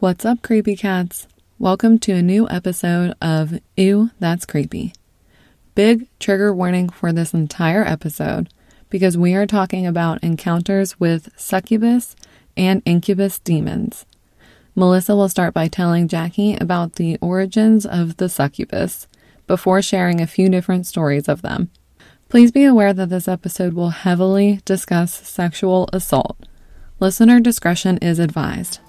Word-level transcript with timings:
What's 0.00 0.24
up, 0.24 0.42
creepy 0.42 0.74
cats? 0.74 1.28
Welcome 1.58 2.00
to 2.00 2.12
a 2.12 2.20
new 2.20 2.48
episode 2.50 3.14
of 3.22 3.60
Ew, 3.76 4.10
That's 4.18 4.44
Creepy. 4.44 4.92
Big 5.76 6.08
trigger 6.18 6.52
warning 6.52 6.88
for 6.88 7.12
this 7.12 7.32
entire 7.32 7.84
episode 7.84 8.52
because 8.90 9.16
we 9.16 9.34
are 9.34 9.46
talking 9.46 9.86
about 9.86 10.22
encounters 10.22 10.98
with 10.98 11.30
succubus 11.36 12.16
and 12.56 12.82
incubus 12.84 13.38
demons. 13.38 14.04
Melissa 14.74 15.14
will 15.14 15.28
start 15.28 15.54
by 15.54 15.68
telling 15.68 16.08
Jackie 16.08 16.56
about 16.56 16.96
the 16.96 17.16
origins 17.20 17.86
of 17.86 18.16
the 18.16 18.28
succubus 18.28 19.06
before 19.46 19.80
sharing 19.80 20.20
a 20.20 20.26
few 20.26 20.48
different 20.48 20.88
stories 20.88 21.28
of 21.28 21.42
them. 21.42 21.70
Please 22.28 22.50
be 22.50 22.64
aware 22.64 22.92
that 22.92 23.10
this 23.10 23.28
episode 23.28 23.74
will 23.74 23.90
heavily 23.90 24.60
discuss 24.64 25.14
sexual 25.14 25.88
assault. 25.92 26.36
Listener 26.98 27.38
discretion 27.38 27.96
is 27.98 28.18
advised. 28.18 28.80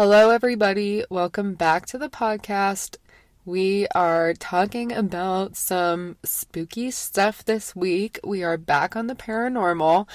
Hello, 0.00 0.30
everybody. 0.30 1.02
Welcome 1.10 1.54
back 1.54 1.84
to 1.86 1.98
the 1.98 2.08
podcast. 2.08 2.98
We 3.44 3.88
are 3.96 4.32
talking 4.32 4.92
about 4.92 5.56
some 5.56 6.16
spooky 6.22 6.92
stuff 6.92 7.44
this 7.44 7.74
week. 7.74 8.20
We 8.22 8.44
are 8.44 8.56
back 8.56 8.94
on 8.94 9.08
the 9.08 9.16
paranormal 9.16 10.08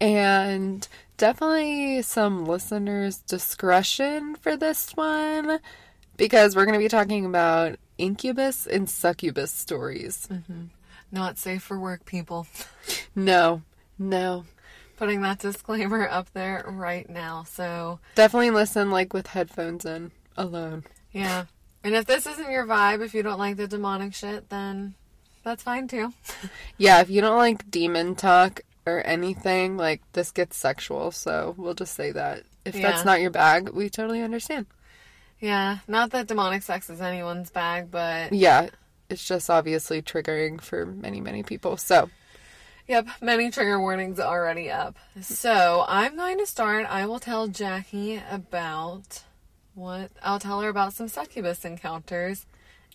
and 0.00 0.88
definitely 1.16 2.02
some 2.02 2.44
listeners' 2.44 3.18
discretion 3.18 4.34
for 4.34 4.56
this 4.56 4.96
one 4.96 5.60
because 6.16 6.56
we're 6.56 6.66
going 6.66 6.80
to 6.80 6.84
be 6.84 6.88
talking 6.88 7.24
about 7.24 7.78
incubus 7.98 8.66
and 8.66 8.90
succubus 8.90 9.52
stories. 9.52 10.26
Mm-hmm. 10.28 10.64
Not 11.12 11.38
safe 11.38 11.62
for 11.62 11.78
work, 11.78 12.04
people. 12.04 12.48
No, 13.14 13.62
no 13.96 14.44
putting 15.00 15.22
that 15.22 15.38
disclaimer 15.40 16.06
up 16.06 16.30
there 16.34 16.62
right 16.68 17.08
now. 17.08 17.42
So 17.44 17.98
definitely 18.14 18.50
listen 18.50 18.90
like 18.90 19.12
with 19.12 19.28
headphones 19.28 19.84
in 19.84 20.12
alone. 20.36 20.84
Yeah. 21.10 21.46
And 21.82 21.94
if 21.94 22.04
this 22.04 22.26
isn't 22.26 22.50
your 22.50 22.66
vibe, 22.66 23.02
if 23.02 23.14
you 23.14 23.22
don't 23.22 23.38
like 23.38 23.56
the 23.56 23.66
demonic 23.66 24.14
shit, 24.14 24.50
then 24.50 24.94
that's 25.42 25.62
fine 25.62 25.88
too. 25.88 26.12
yeah, 26.76 27.00
if 27.00 27.08
you 27.08 27.22
don't 27.22 27.38
like 27.38 27.70
demon 27.70 28.14
talk 28.14 28.60
or 28.86 29.02
anything, 29.06 29.78
like 29.78 30.02
this 30.12 30.30
gets 30.30 30.58
sexual, 30.58 31.10
so 31.10 31.54
we'll 31.56 31.74
just 31.74 31.94
say 31.94 32.12
that. 32.12 32.42
If 32.66 32.76
yeah. 32.76 32.82
that's 32.82 33.06
not 33.06 33.22
your 33.22 33.30
bag, 33.30 33.70
we 33.70 33.88
totally 33.88 34.20
understand. 34.20 34.66
Yeah, 35.40 35.78
not 35.88 36.10
that 36.10 36.26
demonic 36.26 36.62
sex 36.62 36.90
is 36.90 37.00
anyone's 37.00 37.48
bag, 37.48 37.90
but 37.90 38.34
yeah, 38.34 38.68
it's 39.08 39.26
just 39.26 39.48
obviously 39.48 40.02
triggering 40.02 40.60
for 40.60 40.84
many, 40.84 41.22
many 41.22 41.42
people. 41.42 41.78
So, 41.78 42.10
Yep, 42.90 43.06
many 43.20 43.52
trigger 43.52 43.78
warnings 43.78 44.18
already 44.18 44.68
up. 44.68 44.96
So 45.20 45.84
I'm 45.86 46.16
going 46.16 46.38
to 46.38 46.46
start. 46.46 46.86
I 46.86 47.06
will 47.06 47.20
tell 47.20 47.46
Jackie 47.46 48.20
about 48.28 49.22
what 49.74 50.10
I'll 50.24 50.40
tell 50.40 50.60
her 50.60 50.68
about 50.68 50.92
some 50.92 51.06
succubus 51.06 51.64
encounters. 51.64 52.46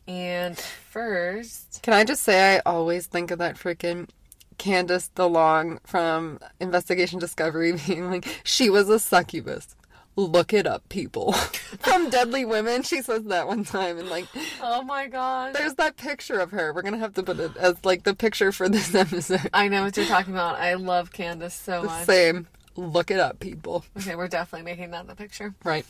And 0.05 0.57
first, 0.57 1.79
can 1.81 1.93
I 1.93 2.03
just 2.03 2.23
say 2.23 2.57
I 2.57 2.61
always 2.65 3.07
think 3.07 3.31
of 3.31 3.39
that 3.39 3.55
freaking 3.55 4.09
Candice 4.57 5.09
DeLong 5.15 5.79
from 5.85 6.39
Investigation 6.59 7.17
Discovery 7.17 7.71
being 7.87 8.11
like, 8.11 8.27
she 8.43 8.69
was 8.69 8.89
a 8.89 8.99
succubus 8.99 9.77
look 10.15 10.53
it 10.53 10.65
up, 10.67 10.87
people. 10.89 11.33
From 11.79 12.09
Deadly 12.09 12.45
Women, 12.45 12.83
she 12.83 13.01
says 13.01 13.23
that 13.25 13.47
one 13.47 13.63
time, 13.63 13.97
and 13.97 14.09
like, 14.09 14.25
oh 14.61 14.83
my 14.83 15.07
god, 15.07 15.53
there's 15.53 15.75
that 15.75 15.97
picture 15.97 16.39
of 16.39 16.51
her. 16.51 16.73
We're 16.73 16.81
gonna 16.81 16.97
have 16.97 17.13
to 17.15 17.23
put 17.23 17.39
it 17.39 17.55
as 17.57 17.83
like 17.83 18.03
the 18.03 18.15
picture 18.15 18.51
for 18.51 18.69
this 18.69 18.93
episode. 18.95 19.49
I 19.53 19.67
know 19.67 19.83
what 19.83 19.97
you're 19.97 20.05
talking 20.05 20.33
about. 20.33 20.59
I 20.59 20.75
love 20.75 21.11
Candice 21.11 21.51
so 21.51 21.83
much. 21.83 22.05
Same. 22.05 22.47
Look 22.77 23.09
it 23.09 23.19
up, 23.19 23.39
people. 23.39 23.85
Okay, 23.97 24.15
we're 24.15 24.27
definitely 24.27 24.65
making 24.65 24.91
that 24.91 25.07
the 25.07 25.15
picture. 25.15 25.55
Right. 25.63 25.85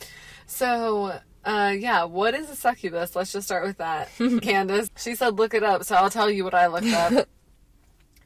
So, 0.45 1.19
uh, 1.43 1.73
yeah, 1.75 2.03
what 2.03 2.35
is 2.35 2.47
a 2.51 2.55
succubus? 2.55 3.15
Let's 3.15 3.31
just 3.31 3.47
start 3.47 3.63
with 3.65 3.77
that. 3.77 4.09
Candice, 4.19 4.91
she 4.95 5.15
said 5.15 5.37
look 5.37 5.55
it 5.55 5.63
up, 5.63 5.83
so 5.83 5.95
I'll 5.95 6.11
tell 6.11 6.29
you 6.29 6.43
what 6.43 6.53
I 6.53 6.67
looked 6.67 6.87
up. 6.87 7.27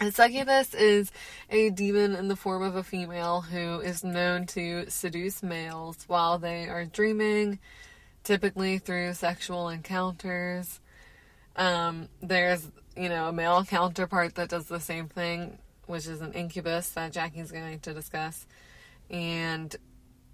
A 0.02 0.12
succubus 0.14 0.74
is 0.74 1.12
a 1.50 1.72
demon 1.72 2.16
in 2.16 2.30
the 2.30 2.38
form 2.38 2.64
of 2.64 2.78
a 2.78 2.84
female 2.84 3.42
who 3.42 3.82
is 3.82 4.02
known 4.02 4.46
to 4.48 4.90
seduce 4.90 5.44
males 5.44 6.06
while 6.08 6.38
they 6.38 6.70
are 6.70 6.86
dreaming, 6.86 7.60
typically 8.24 8.78
through 8.78 9.14
sexual 9.14 9.68
encounters. 9.68 10.80
Um, 11.58 12.08
there's, 12.22 12.66
you 12.96 13.10
know, 13.10 13.28
a 13.28 13.34
male 13.34 13.66
counterpart 13.66 14.36
that 14.36 14.48
does 14.48 14.68
the 14.68 14.80
same 14.80 15.10
thing, 15.10 15.58
which 15.86 16.08
is 16.08 16.22
an 16.22 16.31
incubus 16.31 16.92
that 16.92 17.12
Jackie's 17.12 17.52
going 17.52 17.80
to 17.80 17.94
discuss. 17.94 18.48
And 19.10 19.76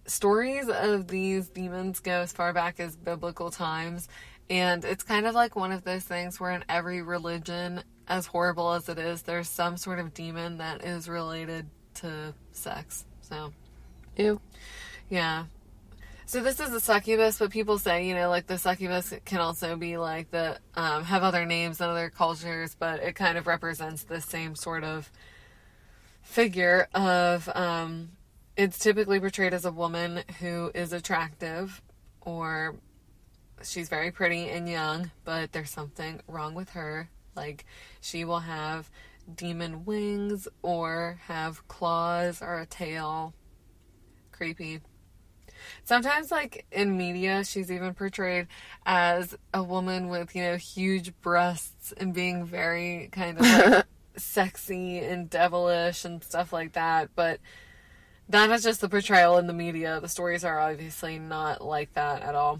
stories 0.05 0.69
of 0.69 1.07
these 1.07 1.49
demons 1.49 2.01
go 2.01 2.21
as 2.21 2.31
far 2.31 2.53
back 2.53 2.79
as 2.79 2.95
biblical 2.95 3.49
times. 3.49 4.09
And 4.49 4.85
it's 4.85 5.03
kind 5.03 5.25
of 5.25 5.33
like 5.33 5.55
one 5.55 5.71
of 5.71 5.83
those 5.83 6.03
things 6.03 6.39
where 6.39 6.51
in 6.51 6.63
every 6.69 7.01
religion 7.01 7.83
as 8.07 8.27
horrible 8.27 8.73
as 8.73 8.87
it 8.89 8.99
is, 8.99 9.23
there's 9.23 9.49
some 9.49 9.77
sort 9.77 9.99
of 9.99 10.13
demon 10.13 10.57
that 10.57 10.83
is 10.83 11.09
related 11.09 11.67
to 11.95 12.33
sex. 12.51 13.05
So, 13.21 13.51
ew. 14.17 14.39
Yeah. 15.09 15.45
So 16.27 16.41
this 16.41 16.59
is 16.59 16.73
a 16.73 16.79
succubus, 16.79 17.37
but 17.37 17.51
people 17.51 17.77
say, 17.77 18.07
you 18.07 18.15
know, 18.15 18.29
like 18.29 18.47
the 18.47 18.57
succubus 18.57 19.13
can 19.25 19.39
also 19.39 19.75
be 19.75 19.97
like 19.97 20.31
the 20.31 20.57
um, 20.75 21.03
have 21.03 21.21
other 21.21 21.45
names 21.45 21.79
in 21.79 21.87
other 21.87 22.09
cultures, 22.09 22.75
but 22.77 22.99
it 22.99 23.13
kind 23.13 23.37
of 23.37 23.45
represents 23.45 24.03
the 24.03 24.21
same 24.21 24.55
sort 24.55 24.83
of 24.83 25.11
figure 26.23 26.87
of. 26.95 27.47
Um, 27.53 28.09
it's 28.57 28.79
typically 28.79 29.19
portrayed 29.19 29.53
as 29.53 29.65
a 29.65 29.71
woman 29.71 30.23
who 30.39 30.71
is 30.73 30.93
attractive, 30.93 31.81
or 32.21 32.75
she's 33.63 33.89
very 33.89 34.11
pretty 34.11 34.49
and 34.49 34.69
young, 34.69 35.11
but 35.23 35.51
there's 35.51 35.71
something 35.71 36.21
wrong 36.27 36.53
with 36.53 36.71
her 36.71 37.09
like 37.35 37.65
she 38.01 38.25
will 38.25 38.39
have 38.39 38.89
demon 39.33 39.85
wings 39.85 40.47
or 40.61 41.19
have 41.25 41.67
claws 41.67 42.41
or 42.41 42.59
a 42.59 42.65
tail. 42.65 43.33
Creepy. 44.31 44.81
Sometimes, 45.83 46.31
like 46.31 46.65
in 46.71 46.97
media, 46.97 47.43
she's 47.43 47.71
even 47.71 47.93
portrayed 47.93 48.47
as 48.85 49.35
a 49.53 49.63
woman 49.63 50.09
with, 50.09 50.35
you 50.35 50.43
know, 50.43 50.57
huge 50.57 51.13
breasts 51.21 51.93
and 51.97 52.13
being 52.13 52.45
very 52.45 53.09
kind 53.11 53.39
of 53.39 53.45
like 53.45 53.85
sexy 54.17 54.99
and 54.99 55.29
devilish 55.29 56.05
and 56.05 56.23
stuff 56.23 56.53
like 56.53 56.73
that. 56.73 57.09
But 57.15 57.39
that 58.29 58.49
is 58.51 58.63
just 58.63 58.81
the 58.81 58.89
portrayal 58.89 59.37
in 59.37 59.47
the 59.47 59.53
media. 59.53 59.99
The 59.99 60.09
stories 60.09 60.43
are 60.43 60.59
obviously 60.59 61.17
not 61.17 61.63
like 61.63 61.93
that 61.93 62.21
at 62.21 62.35
all. 62.35 62.59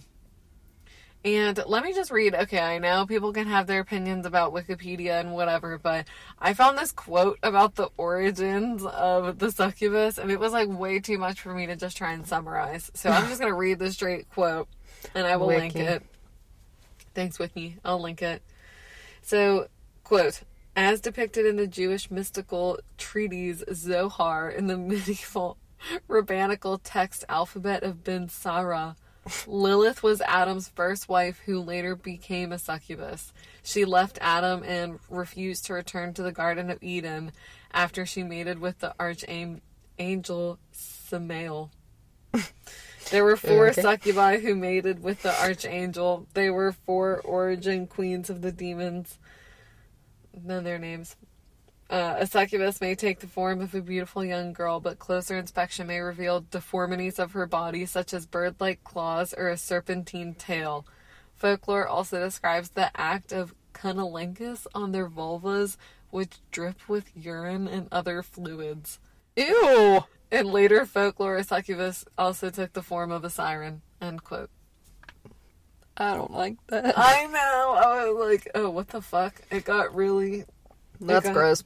And 1.26 1.60
let 1.66 1.84
me 1.84 1.92
just 1.92 2.12
read. 2.12 2.36
Okay, 2.36 2.60
I 2.60 2.78
know 2.78 3.08
people 3.08 3.34
can 3.34 3.48
have 3.48 3.66
their 3.66 3.80
opinions 3.80 4.28
about 4.28 4.54
Wikipedia 4.54 5.20
and 5.20 5.34
whatever, 5.34 5.80
but 5.80 6.06
I 6.38 6.54
found 6.54 6.78
this 6.78 6.92
quote 6.92 7.40
about 7.42 7.74
the 7.74 7.90
origins 7.98 8.86
of 8.86 9.40
the 9.40 9.52
succubus, 9.52 10.20
and 10.20 10.30
it 10.30 10.40
was 10.40 10.54
like 10.54 10.70
way 10.70 11.00
too 11.00 11.18
much 11.18 11.42
for 11.42 11.52
me 11.56 11.66
to 11.66 11.76
just 11.76 11.98
try 11.98 12.14
and 12.14 12.28
summarize. 12.28 12.92
So 12.94 13.10
I'm 13.10 13.28
just 13.28 13.40
going 13.42 13.52
to 13.52 13.58
read 13.58 13.80
the 13.80 13.92
straight 13.92 14.30
quote, 14.30 14.68
and 15.16 15.26
I 15.26 15.38
will 15.38 15.48
Wiki. 15.48 15.62
link 15.62 15.76
it. 15.76 16.04
Thanks, 17.16 17.40
Wiki. 17.40 17.78
I'll 17.84 18.00
link 18.00 18.22
it. 18.22 18.44
So, 19.24 19.70
quote, 20.04 20.42
as 20.76 21.02
depicted 21.02 21.48
in 21.48 21.56
the 21.56 21.66
Jewish 21.66 22.12
mystical 22.12 22.78
treatise 23.00 23.64
Zohar 23.74 24.48
in 24.48 24.68
the 24.68 24.78
medieval 24.78 25.58
rabbinical 26.08 26.78
text 26.78 27.26
alphabet 27.28 27.82
of 27.82 28.04
Ben 28.04 28.30
Sira 28.30 28.96
Lilith 29.48 30.04
was 30.04 30.22
Adam's 30.22 30.70
first 30.70 31.10
wife 31.10 31.40
who 31.46 31.60
later 31.60 31.96
became 31.96 32.52
a 32.52 32.60
succubus. 32.60 33.34
She 33.64 33.84
left 33.84 34.20
Adam 34.22 34.64
and 34.64 35.00
refused 35.10 35.66
to 35.66 35.74
return 35.74 36.14
to 36.14 36.24
the 36.24 36.32
Garden 36.32 36.70
of 36.70 36.84
Eden 36.84 37.32
after 37.72 38.06
she 38.06 38.24
mated 38.24 38.60
with 38.60 38.80
the 38.80 38.94
archangel 39.00 40.60
Samael. 40.72 41.72
There 43.12 43.24
were 43.24 43.38
four 43.38 43.70
okay. 43.70 43.82
succubi 43.82 44.40
who 44.40 44.56
mated 44.56 45.04
with 45.04 45.22
the 45.22 45.40
archangel. 45.42 46.28
They 46.34 46.50
were 46.50 46.72
four 46.72 47.22
origin 47.22 47.88
queens 47.88 48.30
of 48.30 48.42
the 48.42 48.52
demons. 48.52 49.20
None 50.44 50.60
of 50.60 50.64
their 50.64 50.80
names. 50.80 51.16
Uh, 51.90 52.16
a 52.18 52.26
succubus 52.26 52.82
may 52.82 52.96
take 52.96 53.20
the 53.20 53.28
form 53.28 53.62
of 53.62 53.76
a 53.76 53.82
beautiful 53.82 54.26
young 54.26 54.54
girl, 54.54 54.80
but 54.80 54.98
closer 54.98 55.38
inspection 55.38 55.86
may 55.86 56.00
reveal 56.00 56.42
deformities 56.42 57.20
of 57.20 57.34
her 57.34 57.46
body, 57.46 57.86
such 57.86 58.14
as 58.14 58.26
bird 58.26 58.56
like 58.60 58.84
claws 58.84 59.34
or 59.38 59.50
a 59.50 59.58
serpentine 59.58 60.34
tail. 60.34 60.86
Folklore 61.36 61.88
also 61.88 62.20
describes 62.20 62.70
the 62.70 62.90
act 63.00 63.32
of 63.32 63.54
cunnilingus 63.74 64.66
on 64.74 64.94
their 64.94 65.08
vulvas, 65.08 65.78
which 66.10 66.40
drip 66.50 66.90
with 66.90 67.12
urine 67.16 67.68
and 67.68 67.88
other 67.92 68.24
fluids. 68.24 69.00
Ew! 69.36 70.04
In 70.32 70.48
later 70.48 70.86
folklore, 70.86 71.38
a 71.38 71.44
succubus 71.44 72.04
also 72.18 72.50
took 72.50 72.74
the 72.74 72.82
form 72.82 73.12
of 73.12 73.24
a 73.24 73.30
siren. 73.30 73.82
End 74.02 74.24
quote. 74.24 74.50
I 75.98 76.16
don't 76.16 76.32
like 76.32 76.56
that. 76.68 76.98
I 76.98 77.28
know. 77.28 77.76
I 77.78 78.10
was 78.10 78.28
like, 78.28 78.50
oh, 78.56 78.70
what 78.70 78.88
the 78.90 79.02
fuck? 79.02 79.40
It 79.52 79.66
got 79.66 79.94
really. 79.96 80.46
That's 81.00 81.26
got- 81.26 81.34
gross. 81.34 81.64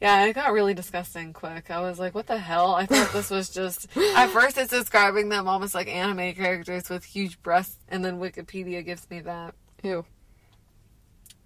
Yeah, 0.00 0.26
it 0.26 0.34
got 0.34 0.52
really 0.52 0.74
disgusting 0.74 1.32
quick. 1.32 1.70
I 1.70 1.80
was 1.80 1.98
like, 1.98 2.14
what 2.14 2.26
the 2.26 2.38
hell? 2.38 2.74
I 2.74 2.86
thought 2.86 3.12
this 3.12 3.30
was 3.30 3.48
just. 3.48 3.88
At 4.14 4.28
first, 4.28 4.58
it's 4.58 4.70
describing 4.70 5.30
them 5.30 5.48
almost 5.48 5.74
like 5.74 5.88
anime 5.88 6.34
characters 6.34 6.90
with 6.90 7.04
huge 7.04 7.42
breasts, 7.42 7.78
and 7.88 8.04
then 8.04 8.18
Wikipedia 8.18 8.84
gives 8.84 9.08
me 9.10 9.20
that. 9.20 9.54
Ew. 9.82 10.04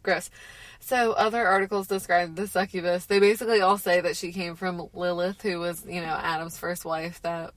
Gross. 0.02 0.30
So, 0.80 1.12
other 1.12 1.46
articles 1.46 1.86
describe 1.86 2.34
the 2.34 2.46
succubus. 2.46 3.06
They 3.06 3.20
basically 3.20 3.60
all 3.60 3.78
say 3.78 4.00
that 4.00 4.16
she 4.16 4.32
came 4.32 4.56
from 4.56 4.88
Lilith, 4.94 5.42
who 5.42 5.60
was, 5.60 5.84
you 5.86 6.00
know, 6.00 6.18
Adam's 6.20 6.58
first 6.58 6.84
wife 6.84 7.20
that 7.22 7.52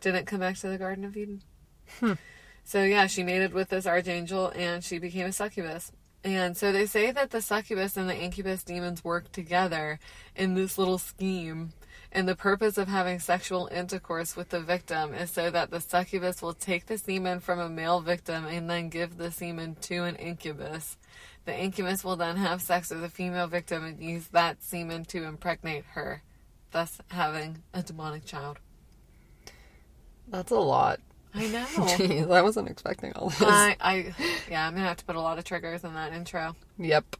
didn't 0.00 0.26
come 0.26 0.40
back 0.40 0.56
to 0.58 0.68
the 0.68 0.76
Garden 0.76 1.04
of 1.04 1.16
Eden. 1.16 1.42
Hmm. 2.00 2.14
So, 2.64 2.82
yeah, 2.82 3.06
she 3.06 3.22
mated 3.22 3.54
with 3.54 3.68
this 3.68 3.86
archangel 3.86 4.48
and 4.56 4.82
she 4.82 4.98
became 4.98 5.26
a 5.26 5.32
succubus. 5.32 5.92
And 6.26 6.56
so 6.56 6.72
they 6.72 6.86
say 6.86 7.12
that 7.12 7.30
the 7.30 7.40
succubus 7.40 7.96
and 7.96 8.10
the 8.10 8.16
incubus 8.16 8.64
demons 8.64 9.04
work 9.04 9.30
together 9.30 10.00
in 10.34 10.54
this 10.54 10.76
little 10.76 10.98
scheme. 10.98 11.72
And 12.10 12.28
the 12.28 12.34
purpose 12.34 12.78
of 12.78 12.88
having 12.88 13.20
sexual 13.20 13.68
intercourse 13.68 14.34
with 14.34 14.48
the 14.48 14.58
victim 14.58 15.14
is 15.14 15.30
so 15.30 15.50
that 15.52 15.70
the 15.70 15.80
succubus 15.80 16.42
will 16.42 16.52
take 16.52 16.86
the 16.86 16.98
semen 16.98 17.38
from 17.38 17.60
a 17.60 17.68
male 17.68 18.00
victim 18.00 18.44
and 18.44 18.68
then 18.68 18.88
give 18.88 19.18
the 19.18 19.30
semen 19.30 19.76
to 19.82 20.02
an 20.02 20.16
incubus. 20.16 20.96
The 21.44 21.56
incubus 21.56 22.02
will 22.02 22.16
then 22.16 22.38
have 22.38 22.60
sex 22.60 22.90
with 22.90 23.04
a 23.04 23.08
female 23.08 23.46
victim 23.46 23.84
and 23.84 24.02
use 24.02 24.26
that 24.28 24.64
semen 24.64 25.04
to 25.06 25.22
impregnate 25.22 25.84
her, 25.92 26.24
thus 26.72 26.98
having 27.08 27.62
a 27.72 27.84
demonic 27.84 28.24
child. 28.24 28.58
That's 30.26 30.50
a 30.50 30.56
lot. 30.56 30.98
I 31.36 31.46
know. 31.48 31.64
Jeez, 31.66 32.30
I 32.30 32.42
wasn't 32.42 32.68
expecting 32.68 33.12
all 33.12 33.28
this. 33.28 33.42
I, 33.42 33.76
I, 33.80 34.14
yeah, 34.50 34.66
I'm 34.66 34.74
gonna 34.74 34.86
have 34.86 34.96
to 34.96 35.04
put 35.04 35.16
a 35.16 35.20
lot 35.20 35.38
of 35.38 35.44
triggers 35.44 35.84
in 35.84 35.94
that 35.94 36.12
intro. 36.12 36.56
Yep. 36.78 37.16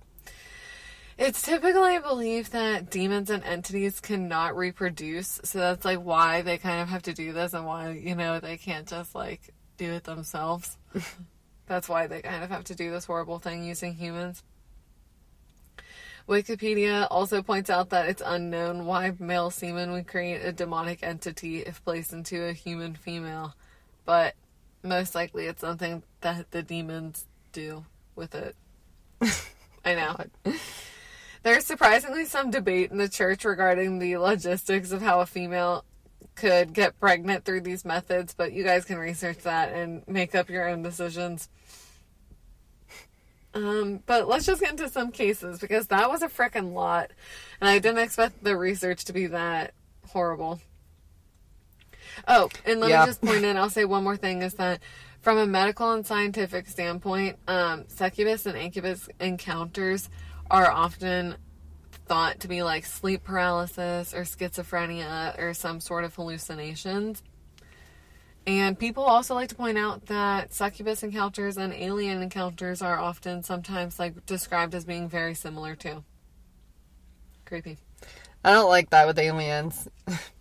It's 1.18 1.40
typically 1.40 1.98
believed 1.98 2.52
that 2.52 2.90
demons 2.90 3.30
and 3.30 3.42
entities 3.44 4.00
cannot 4.00 4.56
reproduce, 4.56 5.40
so 5.44 5.58
that's 5.58 5.84
like 5.84 5.98
why 5.98 6.42
they 6.42 6.58
kind 6.58 6.82
of 6.82 6.88
have 6.88 7.02
to 7.04 7.14
do 7.14 7.32
this 7.32 7.54
and 7.54 7.64
why, 7.64 7.90
you 7.92 8.14
know, 8.14 8.40
they 8.40 8.56
can't 8.58 8.86
just 8.86 9.14
like 9.14 9.54
do 9.78 9.92
it 9.92 10.04
themselves. 10.04 10.76
that's 11.66 11.88
why 11.88 12.06
they 12.06 12.22
kind 12.22 12.44
of 12.44 12.50
have 12.50 12.64
to 12.64 12.74
do 12.74 12.90
this 12.90 13.06
horrible 13.06 13.38
thing 13.38 13.64
using 13.64 13.94
humans. 13.94 14.42
Wikipedia 16.28 17.06
also 17.10 17.40
points 17.40 17.70
out 17.70 17.90
that 17.90 18.08
it's 18.08 18.22
unknown 18.24 18.84
why 18.84 19.12
male 19.18 19.50
semen 19.50 19.92
would 19.92 20.08
create 20.08 20.44
a 20.44 20.52
demonic 20.52 21.02
entity 21.02 21.60
if 21.60 21.84
placed 21.84 22.12
into 22.12 22.44
a 22.44 22.52
human 22.52 22.94
female, 22.94 23.54
but 24.06 24.34
most 24.82 25.14
likely 25.14 25.46
it's 25.46 25.60
something 25.60 26.02
that 26.22 26.50
the 26.52 26.62
demons 26.62 27.26
do 27.52 27.84
with 28.14 28.34
it. 28.34 28.56
I 29.84 29.94
know. 29.94 30.16
There's 31.42 31.66
surprisingly 31.66 32.24
some 32.24 32.50
debate 32.50 32.90
in 32.90 32.96
the 32.96 33.08
church 33.08 33.44
regarding 33.44 33.98
the 33.98 34.16
logistics 34.16 34.90
of 34.90 35.02
how 35.02 35.20
a 35.20 35.26
female 35.26 35.84
could 36.34 36.72
get 36.72 36.98
pregnant 36.98 37.44
through 37.44 37.60
these 37.60 37.84
methods, 37.84 38.34
but 38.34 38.52
you 38.52 38.64
guys 38.64 38.84
can 38.84 38.98
research 38.98 39.38
that 39.38 39.72
and 39.72 40.06
make 40.08 40.34
up 40.34 40.48
your 40.48 40.68
own 40.68 40.82
decisions. 40.82 41.48
Um, 43.54 44.02
but 44.06 44.28
let's 44.28 44.44
just 44.44 44.60
get 44.60 44.72
into 44.72 44.88
some 44.88 45.10
cases 45.12 45.58
because 45.58 45.86
that 45.86 46.10
was 46.10 46.22
a 46.22 46.28
freaking 46.28 46.74
lot, 46.74 47.10
and 47.60 47.70
I 47.70 47.78
didn't 47.78 48.02
expect 48.02 48.44
the 48.44 48.56
research 48.56 49.04
to 49.06 49.12
be 49.12 49.26
that 49.28 49.72
horrible. 50.08 50.60
Oh, 52.28 52.50
and 52.64 52.80
let 52.80 52.90
Yeah. 52.90 53.00
me 53.00 53.06
just 53.06 53.20
point 53.20 53.44
in. 53.44 53.56
I'll 53.56 53.70
say 53.70 53.84
one 53.84 54.04
more 54.04 54.16
thing: 54.16 54.42
is 54.42 54.54
that 54.54 54.80
from 55.20 55.38
a 55.38 55.46
medical 55.46 55.92
and 55.92 56.06
scientific 56.06 56.68
standpoint, 56.68 57.38
um, 57.48 57.84
succubus 57.88 58.46
and 58.46 58.56
incubus 58.56 59.08
encounters 59.20 60.08
are 60.50 60.70
often 60.70 61.36
thought 62.06 62.40
to 62.40 62.48
be 62.48 62.62
like 62.62 62.86
sleep 62.86 63.24
paralysis 63.24 64.14
or 64.14 64.22
schizophrenia 64.22 65.36
or 65.40 65.52
some 65.54 65.80
sort 65.80 66.04
of 66.04 66.14
hallucinations. 66.14 67.22
And 68.46 68.78
people 68.78 69.02
also 69.02 69.34
like 69.34 69.48
to 69.48 69.56
point 69.56 69.76
out 69.76 70.06
that 70.06 70.54
succubus 70.54 71.02
encounters 71.02 71.56
and 71.56 71.72
alien 71.72 72.22
encounters 72.22 72.80
are 72.80 72.96
often 72.96 73.42
sometimes 73.42 73.98
like 73.98 74.24
described 74.24 74.72
as 74.76 74.84
being 74.84 75.08
very 75.08 75.34
similar 75.34 75.74
too. 75.74 76.04
Creepy. 77.44 77.78
I 78.44 78.52
don't 78.52 78.68
like 78.68 78.90
that 78.90 79.08
with 79.08 79.18
aliens. 79.18 79.88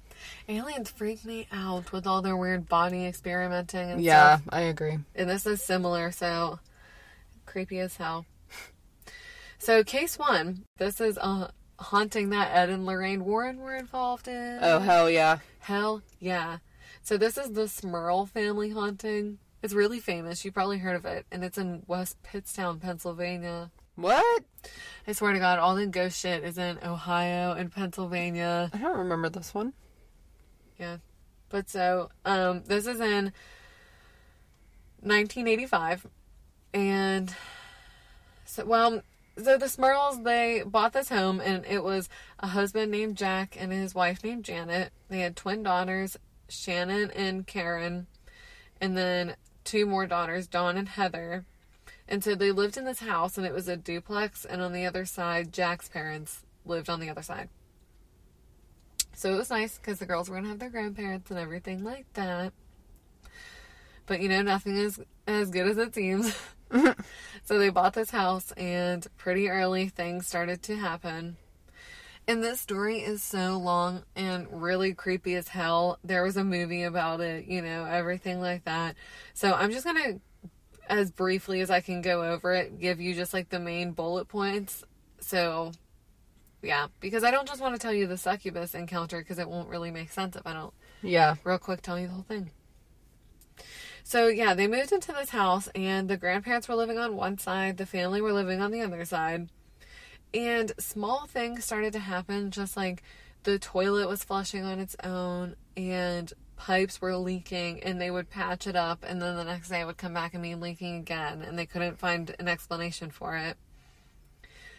Aliens 0.48 0.92
freak 0.92 1.26
me 1.26 1.48
out 1.52 1.92
with 1.92 2.06
all 2.06 2.22
their 2.22 2.38
weird 2.38 2.68
body 2.70 3.06
experimenting 3.06 3.92
and 3.92 4.02
Yeah, 4.02 4.38
stuff. 4.38 4.50
I 4.50 4.62
agree. 4.62 5.00
And 5.16 5.30
this 5.30 5.46
is 5.46 5.62
similar, 5.64 6.12
so 6.12 6.60
creepy 7.46 7.80
as 7.80 7.96
hell. 7.98 8.26
So 9.58 9.84
case 9.84 10.20
one, 10.20 10.64
this 10.78 11.02
is 11.02 11.18
a 11.18 11.50
haunting 11.80 12.30
that 12.30 12.52
Ed 12.54 12.70
and 12.70 12.86
Lorraine 12.86 13.24
Warren 13.26 13.58
were 13.60 13.76
involved 13.76 14.28
in. 14.28 14.60
Oh, 14.62 14.80
hell 14.80 15.10
yeah. 15.10 15.40
Hell 15.60 16.04
yeah. 16.20 16.58
So 17.02 17.18
this 17.18 17.38
is 17.38 17.52
the 17.54 17.64
Smurl 17.64 18.30
family 18.30 18.70
haunting. 18.70 19.40
It's 19.64 19.74
really 19.74 20.00
famous. 20.00 20.46
You 20.46 20.52
probably 20.52 20.78
heard 20.78 20.98
of 20.98 21.06
it. 21.06 21.26
And 21.32 21.44
it's 21.44 21.58
in 21.58 21.82
West 21.88 22.22
Pittston, 22.22 22.80
Pennsylvania. 22.80 23.72
What? 23.96 24.44
I 25.08 25.14
swear 25.14 25.34
to 25.34 25.40
God, 25.40 25.58
all 25.58 25.76
the 25.76 25.88
ghost 25.88 26.20
shit 26.20 26.44
is 26.44 26.58
in 26.60 26.78
Ohio 26.84 27.54
and 27.54 27.72
Pennsylvania. 27.72 28.70
I 28.74 28.78
don't 28.78 28.98
remember 29.00 29.30
this 29.30 29.54
one. 29.54 29.74
Yeah. 30.78 30.98
But 31.50 31.70
so, 31.70 32.10
um, 32.26 32.64
this 32.66 32.88
is 32.88 33.00
in 33.00 33.32
1985. 35.02 36.08
And 36.74 37.34
so, 38.46 38.66
well, 38.66 39.02
so 39.38 39.58
the 39.58 39.66
Smurls, 39.66 40.24
they 40.24 40.64
bought 40.66 40.94
this 40.94 41.10
home 41.10 41.40
and 41.40 41.66
it 41.66 41.84
was 41.84 42.10
a 42.40 42.48
husband 42.48 42.92
named 42.92 43.18
Jack 43.18 43.56
and 43.60 43.72
his 43.72 43.94
wife 43.94 44.24
named 44.24 44.46
Janet. 44.46 44.92
They 45.10 45.20
had 45.20 45.36
twin 45.36 45.64
daughters, 45.64 46.18
Shannon 46.50 47.12
and 47.12 47.46
Karen, 47.46 48.08
and 48.80 48.98
then 48.98 49.36
two 49.64 49.86
more 49.86 50.08
daughters, 50.08 50.48
Dawn 50.48 50.78
and 50.78 50.90
Heather. 50.90 51.46
And 52.08 52.24
so 52.24 52.36
they 52.36 52.52
lived 52.52 52.78
in 52.78 52.86
this 52.86 53.00
house 53.00 53.38
and 53.38 53.46
it 53.46 53.54
was 53.54 53.68
a 53.68 53.78
duplex, 53.78 54.46
and 54.46 54.62
on 54.62 54.74
the 54.74 54.86
other 54.86 55.06
side, 55.06 55.52
Jack's 55.52 55.90
parents 55.90 56.44
lived 56.66 56.90
on 56.90 57.00
the 57.00 57.10
other 57.10 57.24
side. 57.24 57.50
So 59.16 59.34
it 59.34 59.38
was 59.38 59.50
nice 59.50 59.78
because 59.78 60.00
the 60.00 60.06
girls 60.06 60.30
were 60.30 60.36
gonna 60.36 60.50
have 60.50 60.60
their 60.60 60.70
grandparents 60.70 61.32
and 61.32 61.40
everything 61.40 61.84
like 61.84 62.06
that. 62.14 62.54
But 64.06 64.22
you 64.22 64.30
know, 64.30 64.42
nothing 64.42 64.78
is 64.78 65.00
as 65.26 65.50
good 65.50 65.68
as 65.68 65.78
it 65.78 65.96
seems. 65.96 66.36
Mm-hmm. 66.72 67.00
so 67.44 67.60
they 67.60 67.70
bought 67.70 67.94
this 67.94 68.10
house, 68.10 68.52
and 68.54 69.06
pretty 69.18 69.50
early 69.50 69.88
things 69.88 70.26
started 70.26 70.64
to 70.64 70.76
happen. 70.76 71.38
And 72.28 72.44
this 72.44 72.60
story 72.60 73.02
is 73.02 73.22
so 73.22 73.58
long 73.58 74.04
and 74.16 74.48
really 74.52 74.96
creepy 74.96 75.36
as 75.36 75.48
hell. 75.48 76.00
There 76.04 76.24
was 76.24 76.38
a 76.38 76.44
movie 76.44 76.82
about 76.82 77.22
it, 77.22 77.46
you 77.46 77.62
know, 77.62 77.86
everything 77.86 78.42
like 78.42 78.66
that. 78.66 78.96
So 79.36 79.54
I'm 79.54 79.70
just 79.72 79.86
gonna, 79.86 80.20
as 80.90 81.12
briefly 81.12 81.62
as 81.62 81.70
I 81.70 81.82
can 81.82 82.02
go 82.02 82.24
over 82.24 82.52
it, 82.52 82.80
give 82.80 83.00
you 83.00 83.14
just 83.14 83.32
like 83.32 83.50
the 83.50 83.60
main 83.60 83.92
bullet 83.92 84.28
points. 84.28 84.84
So 85.20 85.72
yeah, 86.66 86.88
because 87.00 87.24
I 87.24 87.32
don't 87.32 87.48
just 87.48 87.62
want 87.62 87.76
to 87.76 87.80
tell 87.80 87.94
you 87.94 88.08
the 88.08 88.18
succubus 88.18 88.74
encounter 88.74 89.20
because 89.20 89.40
it 89.40 89.50
won't 89.50 89.70
really 89.70 89.92
make 89.92 90.12
sense 90.12 90.36
if 90.36 90.46
I 90.46 90.54
don't 90.54 90.74
Yeah. 91.02 91.36
real 91.44 91.60
quick 91.60 91.82
tell 91.82 92.00
you 92.00 92.08
the 92.08 92.14
whole 92.14 92.24
thing. 92.24 92.52
So 94.04 94.28
yeah, 94.28 94.54
they 94.54 94.68
moved 94.68 94.92
into 94.92 95.12
this 95.12 95.30
house 95.30 95.68
and 95.74 96.10
the 96.10 96.18
grandparents 96.18 96.68
were 96.68 96.76
living 96.76 96.98
on 96.98 97.16
one 97.16 97.38
side, 97.38 97.78
the 97.78 97.86
family 97.86 98.22
were 98.22 98.34
living 98.34 98.62
on 98.62 98.72
the 98.72 98.82
other 98.82 99.06
side. 99.06 99.50
And 100.34 100.74
small 100.78 101.28
things 101.28 101.64
started 101.64 101.94
to 101.94 102.00
happen, 102.00 102.52
just 102.52 102.76
like 102.76 103.02
the 103.44 103.58
toilet 103.58 104.08
was 104.08 104.24
flushing 104.24 104.64
on 104.64 104.80
its 104.80 104.96
own 105.04 105.56
and 105.78 106.32
pipes 106.58 107.02
were 107.02 107.16
leaking 107.18 107.82
and 107.84 108.00
they 108.00 108.10
would 108.10 108.30
patch 108.30 108.66
it 108.66 108.76
up 108.76 109.04
and 109.08 109.22
then 109.22 109.36
the 109.36 109.44
next 109.44 109.70
day 109.70 109.82
it 109.82 109.86
would 109.86 109.98
come 109.98 110.14
back 110.14 110.34
and 110.34 110.42
be 110.42 110.56
leaking 110.56 110.98
again 110.98 111.42
and 111.42 111.60
they 111.60 111.66
couldn't 111.66 112.00
find 112.00 112.34
an 112.40 112.48
explanation 112.48 113.10
for 113.12 113.36
it. 113.36 113.58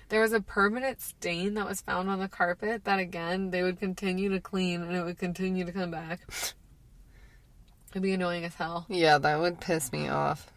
There 0.09 0.21
was 0.21 0.33
a 0.33 0.41
permanent 0.41 1.01
stain 1.01 1.55
that 1.55 1.67
was 1.67 1.81
found 1.81 2.09
on 2.09 2.21
the 2.21 2.29
carpet 2.29 2.85
that 2.85 3.01
again 3.01 3.51
they 3.51 3.63
would 3.63 3.81
continue 3.81 4.29
to 4.31 4.41
clean 4.41 4.83
and 4.83 4.95
it 4.95 5.05
would 5.05 5.19
continue 5.19 5.65
to 5.65 5.73
come 5.73 5.91
back. 5.91 6.21
It'd 7.91 8.03
be 8.03 8.13
annoying 8.13 8.45
as 8.45 8.55
hell. 8.55 8.87
Yeah, 8.89 9.19
that 9.19 9.41
would 9.41 9.61
piss 9.61 9.91
me 9.91 10.09
off. 10.09 10.53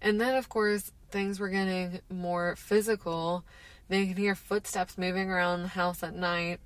And 0.00 0.20
then, 0.20 0.34
of 0.36 0.48
course, 0.48 0.92
things 1.10 1.38
were 1.38 1.48
getting 1.48 2.00
more 2.10 2.56
physical. 2.56 3.44
They 3.88 4.06
could 4.06 4.18
hear 4.18 4.34
footsteps 4.34 4.96
moving 4.96 5.30
around 5.30 5.62
the 5.62 5.68
house 5.68 6.02
at 6.02 6.14
night. 6.14 6.60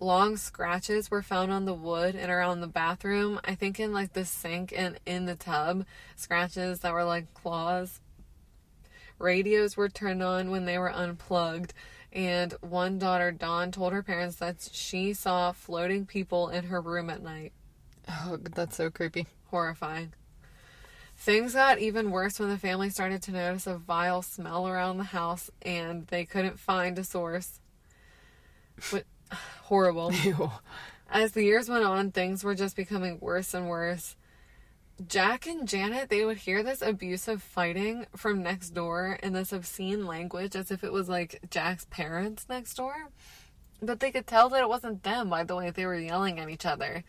Long 0.00 0.36
scratches 0.36 1.10
were 1.10 1.22
found 1.22 1.50
on 1.50 1.64
the 1.64 1.74
wood 1.74 2.14
and 2.14 2.30
around 2.30 2.60
the 2.60 2.68
bathroom. 2.68 3.40
I 3.44 3.56
think 3.56 3.80
in 3.80 3.92
like 3.92 4.12
the 4.12 4.24
sink 4.24 4.72
and 4.76 5.00
in 5.04 5.26
the 5.26 5.34
tub. 5.34 5.84
Scratches 6.14 6.80
that 6.80 6.92
were 6.92 7.04
like 7.04 7.34
claws. 7.34 8.00
Radios 9.18 9.76
were 9.76 9.88
turned 9.88 10.22
on 10.22 10.50
when 10.50 10.64
they 10.64 10.78
were 10.78 10.92
unplugged. 10.92 11.74
And 12.12 12.54
one 12.60 12.98
daughter, 12.98 13.30
Dawn, 13.32 13.70
told 13.70 13.92
her 13.92 14.02
parents 14.02 14.36
that 14.36 14.68
she 14.72 15.12
saw 15.12 15.52
floating 15.52 16.06
people 16.06 16.48
in 16.48 16.64
her 16.64 16.80
room 16.80 17.10
at 17.10 17.22
night. 17.22 17.52
Oh, 18.08 18.38
that's 18.38 18.76
so 18.76 18.90
creepy. 18.90 19.26
Horrifying. 19.50 20.12
Things 21.16 21.54
got 21.54 21.80
even 21.80 22.10
worse 22.10 22.38
when 22.38 22.48
the 22.48 22.58
family 22.58 22.90
started 22.90 23.22
to 23.22 23.32
notice 23.32 23.66
a 23.66 23.76
vile 23.76 24.22
smell 24.22 24.68
around 24.68 24.98
the 24.98 25.04
house 25.04 25.50
and 25.62 26.06
they 26.06 26.24
couldn't 26.24 26.60
find 26.60 26.98
a 26.98 27.04
source. 27.04 27.60
But 28.90 29.04
horrible. 29.64 30.12
Ew. 30.22 30.50
As 31.10 31.32
the 31.32 31.42
years 31.42 31.68
went 31.68 31.84
on, 31.84 32.12
things 32.12 32.44
were 32.44 32.54
just 32.54 32.76
becoming 32.76 33.18
worse 33.20 33.52
and 33.52 33.68
worse. 33.68 34.14
Jack 35.06 35.46
and 35.46 35.68
Janet, 35.68 36.08
they 36.08 36.24
would 36.24 36.38
hear 36.38 36.64
this 36.64 36.82
abusive 36.82 37.40
fighting 37.40 38.06
from 38.16 38.42
next 38.42 38.70
door 38.70 39.16
in 39.22 39.32
this 39.32 39.52
obscene 39.52 40.04
language 40.06 40.56
as 40.56 40.72
if 40.72 40.82
it 40.82 40.92
was 40.92 41.08
like 41.08 41.40
Jack's 41.50 41.86
parents 41.88 42.46
next 42.48 42.74
door. 42.74 43.10
But 43.80 44.00
they 44.00 44.10
could 44.10 44.26
tell 44.26 44.48
that 44.48 44.62
it 44.62 44.68
wasn't 44.68 45.04
them 45.04 45.30
by 45.30 45.44
the 45.44 45.54
way 45.54 45.70
they 45.70 45.86
were 45.86 45.98
yelling 45.98 46.40
at 46.40 46.50
each 46.50 46.66
other. 46.66 47.04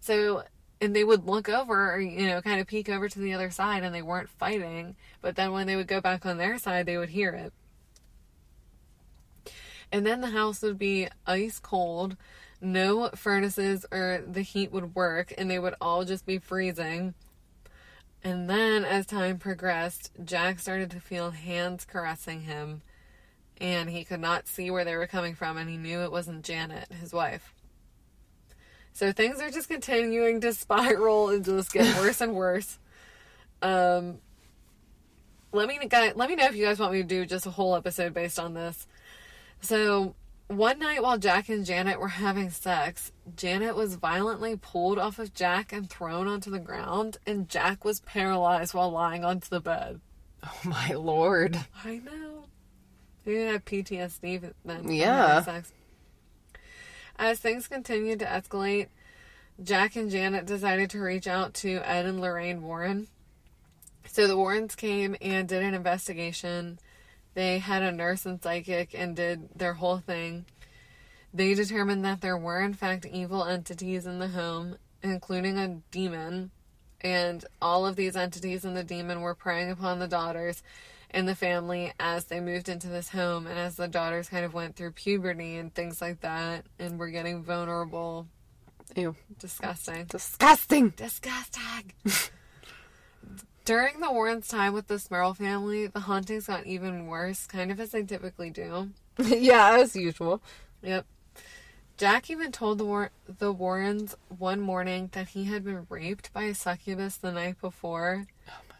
So, 0.00 0.44
and 0.80 0.96
they 0.96 1.04
would 1.04 1.26
look 1.26 1.50
over 1.50 1.92
or, 1.92 2.00
you 2.00 2.26
know, 2.26 2.40
kind 2.40 2.62
of 2.62 2.66
peek 2.66 2.88
over 2.88 3.10
to 3.10 3.18
the 3.18 3.34
other 3.34 3.50
side 3.50 3.84
and 3.84 3.94
they 3.94 4.00
weren't 4.00 4.30
fighting. 4.30 4.96
But 5.20 5.36
then 5.36 5.52
when 5.52 5.66
they 5.66 5.76
would 5.76 5.86
go 5.86 6.00
back 6.00 6.24
on 6.24 6.38
their 6.38 6.58
side, 6.58 6.86
they 6.86 6.96
would 6.96 7.10
hear 7.10 7.30
it. 7.30 7.52
And 9.92 10.06
then 10.06 10.22
the 10.22 10.30
house 10.30 10.62
would 10.62 10.78
be 10.78 11.08
ice 11.26 11.58
cold, 11.58 12.16
no 12.62 13.10
furnaces 13.14 13.84
or 13.92 14.24
the 14.26 14.40
heat 14.40 14.72
would 14.72 14.94
work, 14.94 15.34
and 15.36 15.50
they 15.50 15.58
would 15.58 15.74
all 15.78 16.06
just 16.06 16.24
be 16.24 16.38
freezing. 16.38 17.12
And 18.24 18.48
then, 18.48 18.86
as 18.86 19.04
time 19.04 19.38
progressed, 19.38 20.10
Jack 20.24 20.58
started 20.58 20.90
to 20.92 21.00
feel 21.00 21.30
hands 21.30 21.84
caressing 21.84 22.40
him, 22.40 22.80
and 23.58 23.90
he 23.90 24.02
could 24.02 24.20
not 24.20 24.48
see 24.48 24.70
where 24.70 24.84
they 24.84 24.96
were 24.96 25.06
coming 25.06 25.34
from, 25.34 25.58
and 25.58 25.68
he 25.68 25.76
knew 25.76 26.00
it 26.00 26.10
wasn't 26.10 26.42
Janet, 26.42 26.90
his 26.90 27.12
wife. 27.12 27.52
So 28.94 29.12
things 29.12 29.42
are 29.42 29.50
just 29.50 29.68
continuing 29.68 30.40
to 30.40 30.52
spiral 30.54 31.28
and 31.28 31.44
just 31.44 31.70
get 31.70 31.94
worse 32.00 32.22
and 32.22 32.34
worse. 32.34 32.78
Um, 33.60 34.18
let 35.52 35.68
me 35.68 35.78
guys, 35.86 36.14
let 36.16 36.30
me 36.30 36.36
know 36.36 36.46
if 36.46 36.56
you 36.56 36.64
guys 36.64 36.78
want 36.78 36.92
me 36.92 37.02
to 37.02 37.08
do 37.08 37.26
just 37.26 37.44
a 37.44 37.50
whole 37.50 37.76
episode 37.76 38.14
based 38.14 38.38
on 38.38 38.54
this. 38.54 38.86
So 39.60 40.14
one 40.48 40.78
night 40.78 41.02
while 41.02 41.18
Jack 41.18 41.48
and 41.48 41.64
Janet 41.64 42.00
were 42.00 42.08
having 42.08 42.50
sex, 42.50 43.12
Janet 43.36 43.76
was 43.76 43.96
violently 43.96 44.56
pulled 44.56 44.98
off 44.98 45.18
of 45.18 45.34
Jack 45.34 45.72
and 45.72 45.88
thrown 45.88 46.28
onto 46.28 46.50
the 46.50 46.58
ground, 46.58 47.18
and 47.26 47.48
Jack 47.48 47.84
was 47.84 48.00
paralyzed 48.00 48.74
while 48.74 48.90
lying 48.90 49.24
onto 49.24 49.48
the 49.48 49.60
bed. 49.60 50.00
Oh 50.44 50.60
my 50.64 50.92
lord. 50.92 51.58
I 51.84 51.96
know. 51.98 52.44
You 53.24 53.40
have 53.46 53.64
PTSD 53.64 54.52
then. 54.64 54.90
Yeah. 54.90 55.42
Sex. 55.42 55.72
As 57.16 57.38
things 57.38 57.66
continued 57.66 58.18
to 58.18 58.26
escalate, 58.26 58.88
Jack 59.62 59.96
and 59.96 60.10
Janet 60.10 60.46
decided 60.46 60.90
to 60.90 61.00
reach 61.00 61.26
out 61.26 61.54
to 61.54 61.76
Ed 61.88 62.06
and 62.06 62.20
Lorraine 62.20 62.62
Warren. 62.62 63.06
So 64.06 64.26
the 64.26 64.36
Warrens 64.36 64.74
came 64.74 65.16
and 65.20 65.48
did 65.48 65.62
an 65.62 65.74
investigation. 65.74 66.78
They 67.34 67.58
had 67.58 67.82
a 67.82 67.92
nurse 67.92 68.26
and 68.26 68.42
psychic 68.42 68.94
and 68.94 69.14
did 69.14 69.48
their 69.56 69.74
whole 69.74 69.98
thing. 69.98 70.46
They 71.32 71.54
determined 71.54 72.04
that 72.04 72.20
there 72.20 72.38
were, 72.38 72.60
in 72.60 72.74
fact, 72.74 73.06
evil 73.06 73.44
entities 73.44 74.06
in 74.06 74.20
the 74.20 74.28
home, 74.28 74.76
including 75.02 75.58
a 75.58 75.80
demon. 75.90 76.52
And 77.00 77.44
all 77.60 77.86
of 77.86 77.96
these 77.96 78.16
entities 78.16 78.64
and 78.64 78.76
the 78.76 78.84
demon 78.84 79.20
were 79.20 79.34
preying 79.34 79.70
upon 79.70 79.98
the 79.98 80.08
daughters 80.08 80.62
in 81.10 81.26
the 81.26 81.34
family 81.34 81.92
as 82.00 82.24
they 82.26 82.40
moved 82.40 82.68
into 82.68 82.88
this 82.88 83.08
home 83.08 83.46
and 83.46 83.58
as 83.58 83.76
the 83.76 83.88
daughters 83.88 84.28
kind 84.28 84.44
of 84.44 84.54
went 84.54 84.74
through 84.74 84.92
puberty 84.92 85.56
and 85.56 85.74
things 85.74 86.00
like 86.00 86.20
that 86.20 86.64
and 86.78 86.98
were 86.98 87.10
getting 87.10 87.42
vulnerable. 87.42 88.26
Ew. 88.96 89.14
Disgusting. 89.38 90.04
Disgusting. 90.06 90.90
Disgusting. 90.90 91.92
During 93.64 94.00
the 94.00 94.12
Warrens' 94.12 94.48
time 94.48 94.74
with 94.74 94.88
the 94.88 94.96
Smurl 94.96 95.34
family, 95.34 95.86
the 95.86 96.00
hauntings 96.00 96.48
got 96.48 96.66
even 96.66 97.06
worse, 97.06 97.46
kind 97.46 97.70
of 97.70 97.80
as 97.80 97.90
they 97.92 98.02
typically 98.02 98.50
do. 98.50 98.90
yeah, 99.18 99.78
as 99.80 99.96
usual. 99.96 100.42
Yep. 100.82 101.06
Jack 101.96 102.28
even 102.28 102.52
told 102.52 102.78
the 102.78 102.84
War- 102.84 103.12
the 103.26 103.52
Warrens 103.52 104.16
one 104.28 104.60
morning 104.60 105.08
that 105.12 105.28
he 105.28 105.44
had 105.44 105.64
been 105.64 105.86
raped 105.88 106.32
by 106.32 106.42
a 106.42 106.54
succubus 106.54 107.16
the 107.16 107.32
night 107.32 107.58
before. 107.60 108.26
Oh, 108.48 108.74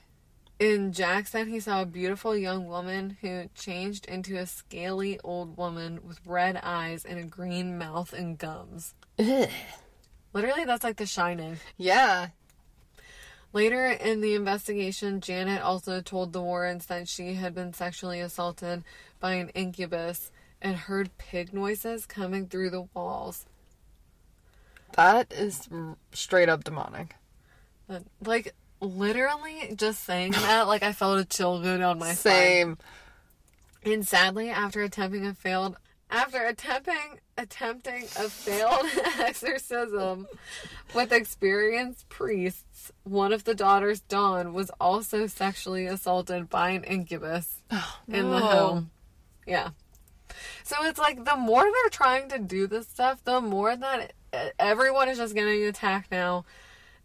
and 0.61 0.93
Jack 0.93 1.29
said 1.29 1.49
he 1.49 1.61
saw 1.61 1.83
a 1.83 1.87
beautiful 1.87 2.37
young 2.37 2.67
woman 2.67 3.17
who 3.21 3.49
changed 3.55 4.07
into 4.07 4.37
a 4.37 4.47
scaly 4.47 5.19
old 5.25 5.57
woman 5.57 6.00
with 6.07 6.21
red 6.26 6.61
eyes 6.62 7.05
and 7.05 7.19
a 7.19 7.25
green 7.25 7.79
mouth 7.79 8.12
and 8.12 8.37
gums. 8.37 8.95
Ugh. 9.19 9.49
Literally, 10.33 10.64
that's 10.64 10.85
like 10.85 10.97
The 10.97 11.07
Shining. 11.07 11.59
Yeah. 11.76 12.29
Later 13.55 13.87
in 13.87 14.21
the 14.21 14.35
investigation, 14.35 15.21
Janet 15.21 15.63
also 15.63 16.01
told 16.01 16.33
the 16.33 16.43
Warrens 16.43 16.87
that 16.87 17.09
she 17.09 17.35
had 17.35 17.55
been 17.55 17.73
sexually 17.73 18.21
assaulted 18.21 18.83
by 19.21 19.35
an 19.35 19.49
incubus 19.51 20.33
and 20.61 20.77
heard 20.77 21.17
pig 21.19 21.55
noises 21.55 22.05
coming 22.05 22.49
through 22.49 22.71
the 22.71 22.89
walls. 22.95 23.47
That 24.97 25.33
is 25.33 25.69
straight 26.13 26.49
up 26.49 26.65
demonic. 26.65 27.15
Like 28.21 28.55
literally 28.81 29.75
just 29.77 30.03
saying 30.03 30.33
that, 30.33 30.67
like 30.67 30.83
I 30.83 30.93
felt 30.93 31.21
a 31.21 31.25
chill 31.25 31.63
go 31.63 31.79
down 31.79 32.01
my 32.01 32.13
spine. 32.13 32.33
Same. 32.33 32.79
And 33.85 34.07
sadly, 34.07 34.51
after 34.51 34.83
attempting 34.83 35.27
a 35.27 35.33
failed 35.35 35.77
after 36.14 36.44
attempting 36.47 37.18
attempting 37.37 38.04
a 38.04 38.28
failed 38.28 38.87
exorcism 39.21 40.26
with 40.94 41.12
experienced 41.12 42.09
priests, 42.09 42.92
one 43.02 43.33
of 43.33 43.44
the 43.44 43.54
daughters, 43.54 44.00
Dawn, 44.00 44.54
was 44.54 44.71
also 44.80 45.26
sexually 45.26 45.87
assaulted 45.87 46.49
by 46.49 46.71
an 46.71 46.85
incubus 46.85 47.62
oh, 47.71 48.00
in 48.09 48.30
the 48.30 48.38
home. 48.38 48.90
Yeah. 49.47 49.71
So 50.62 50.76
it's 50.85 50.99
like 50.99 51.25
the 51.25 51.37
more 51.37 51.62
they're 51.62 51.90
trying 51.90 52.28
to 52.30 52.38
do 52.38 52.66
this 52.66 52.87
stuff, 52.87 53.23
the 53.25 53.40
more 53.40 53.76
that 53.76 54.12
everyone 54.59 55.09
is 55.09 55.18
just 55.18 55.35
getting 55.35 55.64
attacked 55.64 56.11
now, 56.11 56.44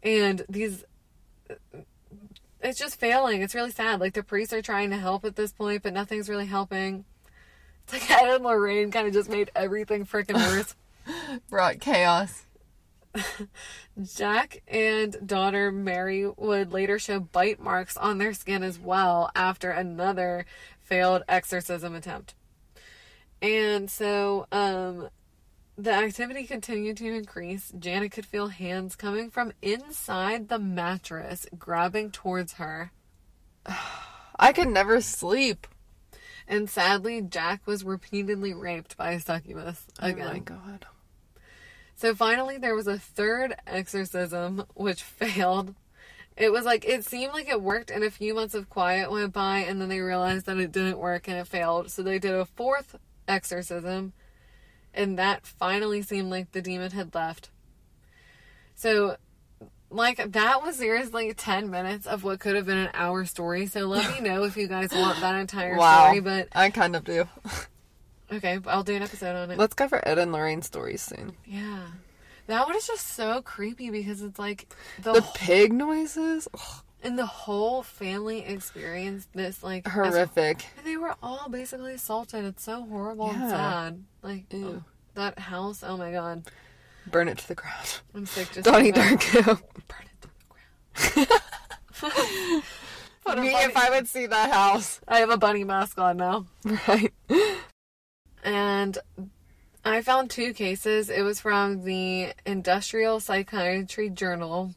and 0.04 0.46
these. 0.48 0.84
It's 2.62 2.78
just 2.78 3.00
failing. 3.00 3.42
It's 3.42 3.56
really 3.56 3.72
sad. 3.72 4.00
Like 4.02 4.14
the 4.14 4.24
priests 4.24 4.54
are 4.54 4.62
trying 4.62 4.90
to 4.90 4.98
help 4.98 5.24
at 5.24 5.36
this 5.36 5.54
point, 5.54 5.82
but 5.82 5.94
nothing's 5.94 6.28
really 6.30 6.46
helping. 6.46 7.06
It's 7.92 8.08
like 8.08 8.22
Ed 8.22 8.36
and 8.36 8.44
Lorraine 8.44 8.92
kind 8.92 9.08
of 9.08 9.14
just 9.14 9.32
made 9.32 9.50
everything 9.56 10.06
freaking 10.06 10.36
worse. 10.36 10.76
Brought 11.50 11.80
chaos. 11.80 12.46
Jack 14.16 14.62
and 14.68 15.18
daughter 15.26 15.72
Mary 15.72 16.30
would 16.38 16.72
later 16.72 17.00
show 17.00 17.20
bite 17.20 17.60
marks 17.60 17.98
on 17.98 18.20
their 18.20 18.34
skin 18.34 18.62
as 18.62 18.78
well 18.78 19.32
after 19.34 19.72
another 19.72 20.46
failed 20.80 21.24
exorcism 21.28 21.96
attempt. 21.96 22.36
And 23.42 23.90
so, 23.90 24.46
um, 24.52 25.10
the 25.76 25.92
activity 25.92 26.44
continued 26.44 26.98
to 26.98 27.12
increase. 27.12 27.74
Janet 27.80 28.12
could 28.12 28.28
feel 28.28 28.50
hands 28.50 28.96
coming 28.96 29.32
from 29.32 29.52
inside 29.64 30.50
the 30.50 30.60
mattress, 30.60 31.48
grabbing 31.58 32.12
towards 32.12 32.54
her. 32.54 32.92
I 34.40 34.54
could 34.54 34.68
never 34.68 35.02
sleep. 35.02 35.66
And 36.50 36.68
sadly, 36.68 37.22
Jack 37.22 37.68
was 37.68 37.84
repeatedly 37.84 38.56
raped 38.56 38.98
by 38.98 39.12
a 39.12 39.20
succubus 39.20 39.86
again. 40.00 40.28
Oh 40.28 40.34
my 40.34 40.40
god. 40.40 40.88
So 41.96 42.16
finally, 42.16 42.58
there 42.58 42.74
was 42.74 42.88
a 42.88 42.98
third 42.98 43.56
exorcism, 43.68 44.66
which 44.74 45.04
failed. 45.04 45.76
It 46.36 46.52
was 46.52 46.66
like, 46.66 46.86
it 46.86 47.06
seemed 47.06 47.34
like 47.34 47.50
it 47.50 47.62
worked, 47.62 47.92
and 47.92 48.04
a 48.04 48.10
few 48.10 48.34
months 48.34 48.56
of 48.56 48.70
quiet 48.70 49.12
went 49.12 49.32
by, 49.32 49.60
and 49.60 49.80
then 49.80 49.90
they 49.90 50.00
realized 50.00 50.48
that 50.48 50.58
it 50.58 50.72
didn't 50.72 50.98
work 50.98 51.28
and 51.28 51.38
it 51.38 51.46
failed. 51.48 51.92
So 51.92 52.02
they 52.02 52.18
did 52.18 52.34
a 52.34 52.46
fourth 52.46 52.96
exorcism, 53.28 54.14
and 54.92 55.20
that 55.20 55.46
finally 55.46 56.02
seemed 56.02 56.32
like 56.32 56.52
the 56.52 56.64
demon 56.64 56.92
had 56.92 57.14
left. 57.14 57.52
So, 58.74 59.18
like, 59.90 60.32
that 60.34 60.62
was 60.62 60.76
seriously 60.78 61.34
10 61.34 61.70
minutes 61.70 62.06
of 62.08 62.24
what 62.24 62.40
could 62.40 62.56
have 62.56 62.66
been 62.66 62.78
an 62.78 62.90
hour 62.94 63.26
story. 63.26 63.66
So 63.68 63.82
let 63.88 64.12
me 64.12 64.28
know 64.28 64.44
if 64.44 64.56
you 64.58 64.68
guys 64.68 64.92
want 64.94 65.20
that 65.22 65.36
entire 65.36 65.76
Wow. 65.78 66.06
story, 66.08 66.20
but 66.22 66.48
I 66.54 66.70
kind 66.70 66.96
of 66.96 67.04
do. 67.04 67.28
okay, 68.32 68.60
I'll 68.68 68.84
do 68.84 68.96
an 68.96 69.02
episode 69.04 69.36
on 69.36 69.52
it. 69.52 69.58
Let's 69.58 69.74
cover 69.74 70.02
Ed 70.08 70.18
and 70.20 70.32
Lorraine 70.32 70.62
stories 70.62 71.02
soon. 71.02 71.34
Yeah. 71.46 71.88
That 72.48 72.66
one 72.66 72.76
is 72.76 72.88
just 72.88 73.08
so 73.10 73.42
creepy 73.42 73.90
because 73.92 74.22
it's 74.22 74.40
like 74.40 74.74
the, 75.02 75.14
The 75.14 75.22
wh- 75.22 75.34
pig 75.36 75.72
noises? 75.74 76.48
Ugh, 76.54 76.82
and 77.04 77.18
the 77.18 77.26
whole 77.26 77.82
family 77.84 78.40
experienced 78.44 79.30
this 79.34 79.64
like 79.64 79.88
as- 79.88 79.94
horrific. 79.94 80.66
and 80.78 80.86
they 80.86 80.98
were 80.98 81.16
all 81.24 81.48
basically 81.50 81.94
assaulted. 81.94 82.44
It's 82.46 82.64
so 82.64 82.84
horrible 82.86 83.30
and 83.30 83.42
Yeah. 83.42 83.50
sad. 83.50 84.04
Like 84.24 84.52
Ew. 84.52 84.82
Oh, 84.82 84.84
that 85.14 85.38
house. 85.40 85.84
Oh 85.86 85.96
my 85.98 86.12
god, 86.12 86.44
Burn 87.12 87.28
it 87.28 87.38
to 87.40 87.48
the 87.48 87.56
ground. 87.56 88.02
I'm 88.14 88.26
sick. 88.26 88.52
Just 88.52 88.66
Donnie 88.66 88.92
thinking 88.92 89.42
about 89.42 89.60
it. 89.60 89.64
Darko. 89.64 89.88
Burn 89.88 90.06
it 90.06 90.22
to 90.22 90.30
the 91.02 91.26
ground. 92.00 92.64
Me 93.38 93.50
if 93.50 93.78
I 93.78 93.92
would 93.92 94.08
see 94.08 94.26
that 94.26 94.52
house. 94.52 95.00
I 95.08 95.20
have 95.20 95.30
a 95.30 95.38
bunny 95.38 95.64
mask 95.64 96.00
on 96.00 96.18
now. 96.18 96.48
Right. 96.88 97.14
And 98.44 98.98
I 99.86 100.02
found 100.02 100.30
two 100.30 100.54
cases. 100.54 101.10
It 101.10 101.22
was 101.22 101.40
from 101.40 101.84
the 101.84 102.34
Industrial 102.46 103.20
Psychiatry 103.20 104.10
Journal. 104.10 104.74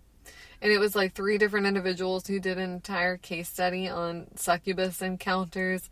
And 0.60 0.70
it 0.70 0.78
was 0.78 0.94
like 0.94 1.14
three 1.14 1.38
different 1.38 1.66
individuals 1.66 2.26
who 2.26 2.38
did 2.38 2.58
an 2.58 2.70
entire 2.70 3.16
case 3.16 3.48
study 3.48 3.88
on 3.88 4.28
succubus 4.36 5.02
encounters 5.02 5.90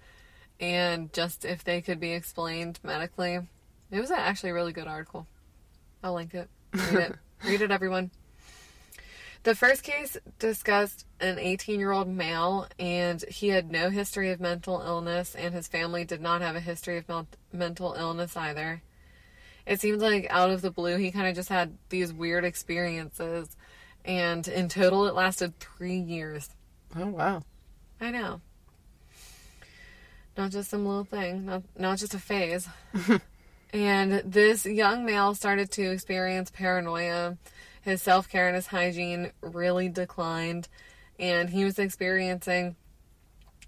and 0.61 1.13
just 1.13 1.45
if 1.45 1.65
they 1.65 1.81
could 1.81 1.99
be 1.99 2.13
explained 2.13 2.79
medically. 2.83 3.41
It 3.91 4.01
was 4.01 4.11
actually 4.11 4.51
a 4.51 4.55
really 4.55 4.73
good 4.73 4.87
article. 4.87 5.27
I'll 6.03 6.15
link 6.15 6.35
it. 6.35 6.49
Read 6.73 6.95
it. 6.95 7.17
Read 7.45 7.63
it, 7.63 7.71
everyone. 7.71 8.11
The 9.43 9.55
first 9.55 9.83
case 9.83 10.19
discussed 10.39 11.07
an 11.19 11.39
18 11.39 11.81
year 11.81 11.93
old 11.93 12.09
male, 12.09 12.67
and 12.79 13.23
he 13.23 13.49
had 13.49 13.71
no 13.71 13.89
history 13.89 14.31
of 14.31 14.41
mental 14.41 14.83
illness, 14.83 15.35
and 15.35 15.55
his 15.55 15.67
family 15.67 16.05
did 16.05 16.21
not 16.21 16.43
have 16.43 16.57
a 16.57 16.61
history 16.61 16.99
of 16.99 17.09
mel- 17.09 17.29
mental 17.53 17.95
illness 17.95 18.37
either. 18.37 18.83
It 19.67 19.81
seems 19.81 20.03
like 20.03 20.27
out 20.29 20.51
of 20.51 20.61
the 20.63 20.71
blue, 20.71 20.97
he 20.97 21.11
kind 21.11 21.27
of 21.27 21.35
just 21.35 21.49
had 21.49 21.79
these 21.89 22.13
weird 22.13 22.45
experiences, 22.45 23.57
and 24.05 24.47
in 24.47 24.69
total, 24.69 25.07
it 25.07 25.15
lasted 25.15 25.59
three 25.59 25.99
years. 25.99 26.51
Oh 26.95 27.07
wow. 27.07 27.43
I 28.01 28.11
know. 28.11 28.41
Not 30.37 30.51
just 30.51 30.71
some 30.71 30.87
little 30.87 31.05
thing, 31.05 31.47
not 31.47 31.63
not 31.79 31.99
just 31.99 32.15
a 32.15 32.19
phase. 32.19 32.69
and 33.73 34.23
this 34.25 34.67
young 34.67 35.05
male 35.05 35.35
started 35.35 35.71
to 35.73 35.91
experience 35.91 36.51
paranoia. 36.51 37.37
His 37.83 38.03
self 38.03 38.29
care 38.29 38.47
and 38.47 38.57
his 38.57 38.67
hygiene 38.67 39.33
really 39.41 39.89
declined, 39.89 40.69
and 41.19 41.51
he 41.51 41.65
was 41.65 41.79
experiencing 41.79 42.77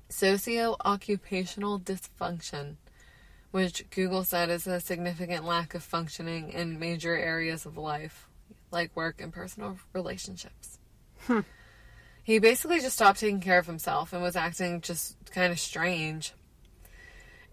socio 0.08 0.76
occupational 0.84 1.80
dysfunction, 1.80 2.76
which 3.50 3.88
Google 3.90 4.24
said 4.24 4.50
is 4.50 4.66
a 4.66 4.80
significant 4.80 5.44
lack 5.44 5.74
of 5.74 5.82
functioning 5.82 6.50
in 6.50 6.78
major 6.78 7.16
areas 7.16 7.64
of 7.64 7.78
life, 7.78 8.28
like 8.70 8.94
work 8.94 9.20
and 9.20 9.32
personal 9.32 9.78
relationships. 9.92 10.78
Hmm. 11.26 11.40
He 12.24 12.38
basically 12.38 12.80
just 12.80 12.96
stopped 12.96 13.20
taking 13.20 13.40
care 13.40 13.58
of 13.58 13.66
himself 13.66 14.12
and 14.12 14.22
was 14.22 14.36
acting 14.36 14.80
just 14.80 15.16
kind 15.32 15.52
of 15.52 15.58
strange. 15.58 16.34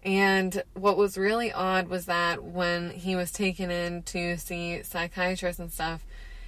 And 0.02 0.62
what 0.74 0.96
was 0.96 1.18
really 1.18 1.52
odd 1.52 1.88
was 1.88 2.06
that 2.06 2.42
when 2.42 2.90
he 2.90 3.16
was 3.16 3.30
taken 3.30 3.70
in 3.70 4.02
to 4.04 4.38
see 4.38 4.82
psychiatrists 4.82 5.60
and 5.60 5.70
stuff, 5.70 6.04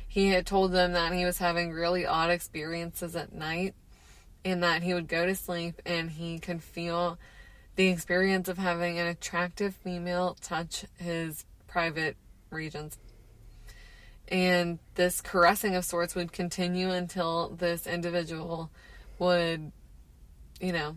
he 0.09 0.29
had 0.29 0.47
told 0.47 0.73
them 0.73 0.93
that 0.93 1.13
he 1.13 1.25
was 1.25 1.39
having 1.39 1.71
really 1.71 2.07
odd 2.07 2.31
experiences 2.31 3.15
at 3.15 3.33
night 3.33 3.75
and 4.45 4.63
that 4.63 4.83
he 4.83 4.95
would 4.95 5.09
go 5.09 5.27
to 5.27 5.35
sleep 5.35 5.81
and 5.85 6.11
he 6.11 6.39
could 6.39 6.63
feel 6.63 7.19
the 7.77 7.89
experience 7.89 8.49
of 8.49 8.59
having 8.59 8.99
an 8.99 9.07
attractive 9.07 9.75
female 9.75 10.37
touch 10.41 10.85
his 10.99 11.45
private 11.67 12.17
regions. 12.51 12.99
And 14.29 14.79
this 14.95 15.21
caressing 15.21 15.75
of 15.75 15.85
sorts 15.85 16.15
would 16.15 16.33
continue 16.33 16.91
until 16.91 17.51
this 17.51 17.87
individual 17.87 18.71
would, 19.19 19.73
you 20.61 20.73
know, 20.73 20.97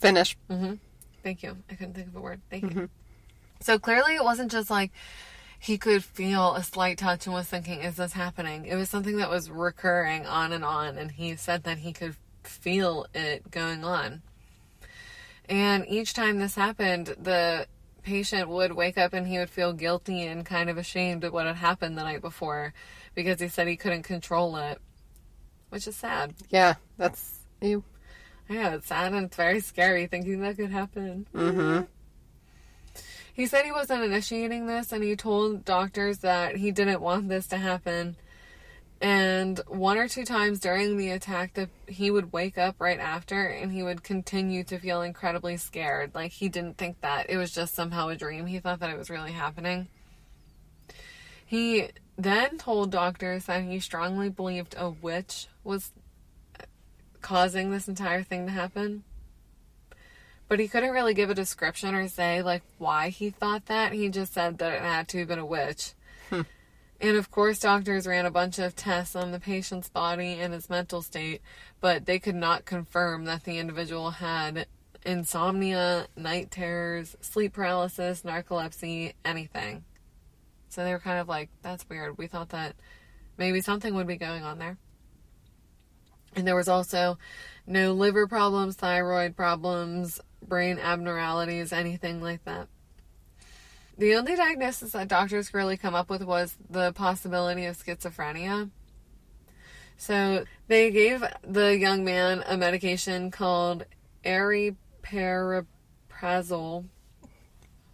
Finish. 0.00 0.36
Mm-hmm. 0.48 0.74
Thank 1.22 1.42
you. 1.42 1.56
I 1.70 1.74
couldn't 1.74 1.94
think 1.94 2.08
of 2.08 2.16
a 2.16 2.20
word. 2.20 2.40
Thank 2.50 2.64
you. 2.64 2.70
Mm-hmm. 2.70 2.84
So 3.60 3.78
clearly, 3.78 4.14
it 4.14 4.24
wasn't 4.24 4.50
just 4.50 4.70
like 4.70 4.92
he 5.58 5.78
could 5.78 6.04
feel 6.04 6.54
a 6.54 6.62
slight 6.62 6.98
touch 6.98 7.26
and 7.26 7.34
was 7.34 7.46
thinking, 7.46 7.80
"Is 7.82 7.96
this 7.96 8.12
happening?" 8.12 8.66
It 8.66 8.76
was 8.76 8.88
something 8.88 9.16
that 9.16 9.30
was 9.30 9.50
recurring 9.50 10.26
on 10.26 10.52
and 10.52 10.64
on, 10.64 10.96
and 10.96 11.10
he 11.10 11.34
said 11.36 11.64
that 11.64 11.78
he 11.78 11.92
could 11.92 12.16
feel 12.44 13.06
it 13.14 13.50
going 13.50 13.84
on. 13.84 14.22
And 15.48 15.86
each 15.88 16.14
time 16.14 16.38
this 16.38 16.54
happened, 16.54 17.16
the 17.18 17.66
patient 18.02 18.48
would 18.48 18.72
wake 18.72 18.96
up 18.96 19.12
and 19.12 19.26
he 19.26 19.38
would 19.38 19.50
feel 19.50 19.72
guilty 19.72 20.26
and 20.26 20.44
kind 20.44 20.70
of 20.70 20.78
ashamed 20.78 21.24
of 21.24 21.32
what 21.32 21.46
had 21.46 21.56
happened 21.56 21.96
the 21.96 22.02
night 22.02 22.20
before 22.20 22.72
because 23.14 23.40
he 23.40 23.48
said 23.48 23.66
he 23.66 23.76
couldn't 23.76 24.02
control 24.02 24.56
it, 24.56 24.80
which 25.70 25.86
is 25.86 25.96
sad. 25.96 26.34
Yeah, 26.50 26.74
that's 26.96 27.40
you. 27.60 27.82
Know 28.48 28.74
it's 28.74 28.86
sad 28.86 29.12
and 29.12 29.26
it's 29.26 29.36
very 29.36 29.60
scary 29.60 30.06
thinking 30.06 30.40
that 30.40 30.56
could 30.56 30.70
happen. 30.70 31.26
Mm-hmm. 31.34 31.82
He 33.34 33.46
said 33.46 33.64
he 33.64 33.72
wasn't 33.72 34.02
initiating 34.02 34.66
this 34.66 34.90
and 34.90 35.04
he 35.04 35.14
told 35.14 35.64
doctors 35.64 36.18
that 36.18 36.56
he 36.56 36.72
didn't 36.72 37.00
want 37.00 37.28
this 37.28 37.46
to 37.48 37.56
happen. 37.56 38.16
And 39.00 39.60
one 39.68 39.96
or 39.96 40.08
two 40.08 40.24
times 40.24 40.58
during 40.58 40.96
the 40.96 41.10
attack, 41.10 41.54
the, 41.54 41.68
he 41.86 42.10
would 42.10 42.32
wake 42.32 42.58
up 42.58 42.76
right 42.80 42.98
after 42.98 43.46
and 43.46 43.70
he 43.70 43.84
would 43.84 44.02
continue 44.02 44.64
to 44.64 44.78
feel 44.78 45.02
incredibly 45.02 45.56
scared. 45.56 46.16
Like 46.16 46.32
he 46.32 46.48
didn't 46.48 46.78
think 46.78 47.00
that 47.02 47.30
it 47.30 47.36
was 47.36 47.52
just 47.52 47.74
somehow 47.74 48.08
a 48.08 48.16
dream. 48.16 48.46
He 48.46 48.58
thought 48.58 48.80
that 48.80 48.90
it 48.90 48.98
was 48.98 49.08
really 49.08 49.32
happening. 49.32 49.86
He 51.46 51.90
then 52.16 52.58
told 52.58 52.90
doctors 52.90 53.44
that 53.44 53.62
he 53.62 53.78
strongly 53.78 54.30
believed 54.30 54.74
a 54.76 54.90
witch 54.90 55.46
was 55.62 55.92
causing 57.20 57.70
this 57.70 57.88
entire 57.88 58.22
thing 58.22 58.46
to 58.46 58.52
happen. 58.52 59.04
But 60.48 60.60
he 60.60 60.68
couldn't 60.68 60.92
really 60.92 61.14
give 61.14 61.28
a 61.28 61.34
description 61.34 61.94
or 61.94 62.08
say 62.08 62.42
like 62.42 62.62
why 62.78 63.10
he 63.10 63.30
thought 63.30 63.66
that. 63.66 63.92
He 63.92 64.08
just 64.08 64.32
said 64.32 64.58
that 64.58 64.72
it 64.72 64.80
had 64.80 65.08
to 65.08 65.18
have 65.18 65.28
been 65.28 65.38
a 65.38 65.46
witch. 65.46 65.92
Hmm. 66.30 66.42
And 67.00 67.16
of 67.16 67.30
course, 67.30 67.60
doctors 67.60 68.06
ran 68.06 68.26
a 68.26 68.30
bunch 68.30 68.58
of 68.58 68.74
tests 68.74 69.14
on 69.14 69.30
the 69.30 69.38
patient's 69.38 69.88
body 69.88 70.40
and 70.40 70.52
his 70.52 70.68
mental 70.68 71.02
state, 71.02 71.42
but 71.80 72.06
they 72.06 72.18
could 72.18 72.34
not 72.34 72.64
confirm 72.64 73.24
that 73.26 73.44
the 73.44 73.58
individual 73.58 74.10
had 74.10 74.66
insomnia, 75.04 76.06
night 76.16 76.50
terrors, 76.50 77.16
sleep 77.20 77.52
paralysis, 77.52 78.22
narcolepsy, 78.22 79.14
anything. 79.24 79.84
So 80.70 80.84
they 80.84 80.92
were 80.92 80.98
kind 80.98 81.20
of 81.20 81.28
like, 81.28 81.50
that's 81.62 81.88
weird. 81.88 82.18
We 82.18 82.26
thought 82.26 82.50
that 82.50 82.74
maybe 83.36 83.60
something 83.60 83.94
would 83.94 84.06
be 84.06 84.16
going 84.16 84.42
on 84.42 84.58
there. 84.58 84.76
And 86.38 86.46
there 86.46 86.54
was 86.54 86.68
also 86.68 87.18
no 87.66 87.92
liver 87.92 88.28
problems, 88.28 88.76
thyroid 88.76 89.34
problems, 89.34 90.20
brain 90.40 90.78
abnormalities, 90.78 91.72
anything 91.72 92.22
like 92.22 92.44
that. 92.44 92.68
The 93.98 94.14
only 94.14 94.36
diagnosis 94.36 94.92
that 94.92 95.08
doctors 95.08 95.52
really 95.52 95.76
come 95.76 95.96
up 95.96 96.08
with 96.08 96.22
was 96.22 96.56
the 96.70 96.92
possibility 96.92 97.64
of 97.64 97.76
schizophrenia. 97.76 98.70
So 99.96 100.44
they 100.68 100.92
gave 100.92 101.24
the 101.42 101.76
young 101.76 102.04
man 102.04 102.44
a 102.46 102.56
medication 102.56 103.32
called 103.32 103.84
aripiprazole, 104.24 105.66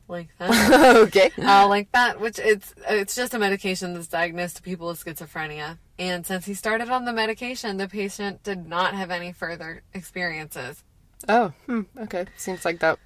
like 0.08 0.28
that. 0.38 0.96
okay. 0.96 1.30
uh, 1.38 1.66
like 1.68 1.90
that, 1.92 2.20
which 2.20 2.38
it's 2.38 2.74
it's 2.88 3.14
just 3.14 3.34
a 3.34 3.38
medication 3.38 3.94
that's 3.94 4.08
diagnosed 4.08 4.56
to 4.56 4.62
people 4.62 4.88
with 4.88 5.04
schizophrenia. 5.04 5.78
And 5.98 6.26
since 6.26 6.46
he 6.46 6.54
started 6.54 6.88
on 6.90 7.04
the 7.04 7.12
medication, 7.12 7.76
the 7.76 7.88
patient 7.88 8.42
did 8.42 8.66
not 8.66 8.94
have 8.94 9.10
any 9.10 9.32
further 9.32 9.82
experiences. 9.92 10.82
Oh, 11.28 11.52
hmm. 11.66 11.82
Okay. 11.98 12.26
Seems 12.36 12.64
like 12.64 12.80
that 12.80 12.98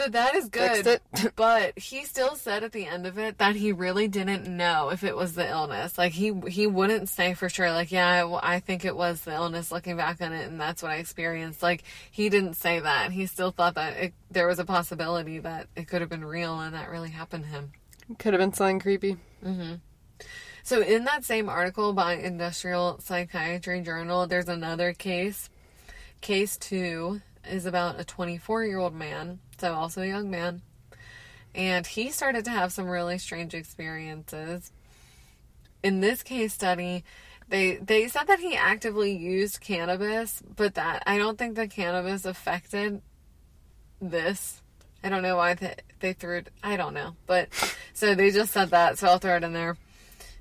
So 0.00 0.08
that 0.08 0.34
is 0.34 0.48
good. 0.48 1.00
But 1.36 1.78
he 1.78 2.04
still 2.06 2.34
said 2.34 2.64
at 2.64 2.72
the 2.72 2.86
end 2.86 3.06
of 3.06 3.18
it 3.18 3.36
that 3.36 3.54
he 3.54 3.70
really 3.72 4.08
didn't 4.08 4.46
know 4.46 4.88
if 4.88 5.04
it 5.04 5.14
was 5.14 5.34
the 5.34 5.46
illness. 5.46 5.98
Like 5.98 6.12
he 6.12 6.32
he 6.48 6.66
wouldn't 6.66 7.10
say 7.10 7.34
for 7.34 7.50
sure. 7.50 7.70
Like 7.70 7.92
yeah, 7.92 8.24
well, 8.24 8.40
I 8.42 8.60
think 8.60 8.86
it 8.86 8.96
was 8.96 9.20
the 9.20 9.34
illness. 9.34 9.70
Looking 9.70 9.98
back 9.98 10.22
on 10.22 10.32
it, 10.32 10.48
and 10.48 10.58
that's 10.58 10.82
what 10.82 10.90
I 10.92 10.96
experienced. 10.96 11.62
Like 11.62 11.82
he 12.10 12.30
didn't 12.30 12.54
say 12.54 12.80
that. 12.80 13.12
He 13.12 13.26
still 13.26 13.50
thought 13.50 13.74
that 13.74 13.96
it, 13.98 14.14
there 14.30 14.46
was 14.46 14.58
a 14.58 14.64
possibility 14.64 15.38
that 15.40 15.66
it 15.76 15.86
could 15.86 16.00
have 16.00 16.08
been 16.10 16.24
real 16.24 16.58
and 16.60 16.74
that 16.74 16.88
really 16.88 17.10
happened 17.10 17.44
to 17.44 17.50
him. 17.50 17.72
could 18.18 18.32
have 18.32 18.40
been 18.40 18.54
something 18.54 18.80
creepy. 18.80 19.18
Mhm. 19.44 19.80
So 20.62 20.80
in 20.80 21.04
that 21.04 21.24
same 21.24 21.50
article 21.50 21.92
by 21.92 22.14
Industrial 22.14 22.98
Psychiatry 23.00 23.82
Journal, 23.82 24.26
there's 24.26 24.48
another 24.48 24.94
case. 24.94 25.50
Case 26.22 26.56
two 26.56 27.20
is 27.50 27.66
about 27.66 28.00
a 28.00 28.04
24 28.04 28.64
year 28.64 28.78
old 28.78 28.94
man, 28.94 29.40
so 29.58 29.74
also 29.74 30.02
a 30.02 30.06
young 30.06 30.30
man, 30.30 30.62
and 31.54 31.86
he 31.86 32.10
started 32.10 32.44
to 32.44 32.50
have 32.50 32.72
some 32.72 32.86
really 32.86 33.18
strange 33.18 33.54
experiences. 33.54 34.72
In 35.82 36.00
this 36.00 36.22
case 36.22 36.54
study, 36.54 37.04
they 37.48 37.76
they 37.76 38.08
said 38.08 38.26
that 38.28 38.40
he 38.40 38.56
actively 38.56 39.16
used 39.16 39.60
cannabis, 39.60 40.42
but 40.56 40.74
that 40.74 41.02
I 41.06 41.18
don't 41.18 41.38
think 41.38 41.56
the 41.56 41.68
cannabis 41.68 42.24
affected 42.24 43.02
this. 44.00 44.62
I 45.02 45.08
don't 45.08 45.22
know 45.22 45.36
why 45.36 45.54
they, 45.54 45.74
they 46.00 46.12
threw 46.12 46.38
it. 46.38 46.50
I 46.62 46.76
don't 46.76 46.94
know, 46.94 47.16
but 47.26 47.48
so 47.92 48.14
they 48.14 48.30
just 48.30 48.52
said 48.52 48.70
that, 48.70 48.98
so 48.98 49.08
I'll 49.08 49.18
throw 49.18 49.36
it 49.36 49.44
in 49.44 49.52
there. 49.52 49.76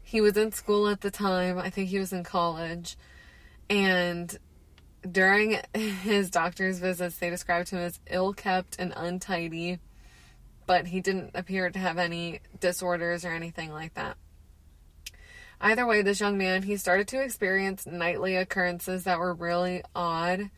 He 0.03 0.21
was 0.21 0.37
in 0.37 0.51
school 0.51 0.87
at 0.87 1.01
the 1.01 1.11
time. 1.11 1.57
I 1.57 1.69
think 1.69 1.89
he 1.89 1.99
was 1.99 2.13
in 2.13 2.23
college. 2.23 2.97
And 3.69 4.35
during 5.11 5.59
his 5.73 6.29
doctor's 6.29 6.79
visits, 6.79 7.17
they 7.17 7.29
described 7.29 7.69
him 7.69 7.79
as 7.79 7.99
ill 8.09 8.33
kept 8.33 8.77
and 8.79 8.93
untidy, 8.95 9.79
but 10.65 10.87
he 10.87 11.01
didn't 11.01 11.31
appear 11.33 11.69
to 11.69 11.79
have 11.79 11.97
any 11.97 12.39
disorders 12.59 13.25
or 13.25 13.31
anything 13.31 13.71
like 13.71 13.93
that. 13.95 14.17
Either 15.61 15.85
way, 15.85 16.01
this 16.01 16.19
young 16.21 16.37
man, 16.37 16.63
he 16.63 16.77
started 16.77 17.07
to 17.09 17.21
experience 17.21 17.85
nightly 17.85 18.35
occurrences 18.35 19.03
that 19.03 19.19
were 19.19 19.33
really 19.33 19.83
odd. 19.93 20.49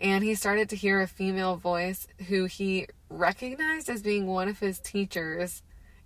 And 0.00 0.24
he 0.24 0.34
started 0.34 0.68
to 0.70 0.76
hear 0.76 1.00
a 1.00 1.06
female 1.06 1.54
voice 1.56 2.08
who 2.28 2.46
he 2.46 2.88
recognized 3.08 3.88
as 3.88 4.02
being 4.02 4.26
one 4.26 4.48
of 4.48 4.58
his 4.58 4.80
teachers, 4.80 5.62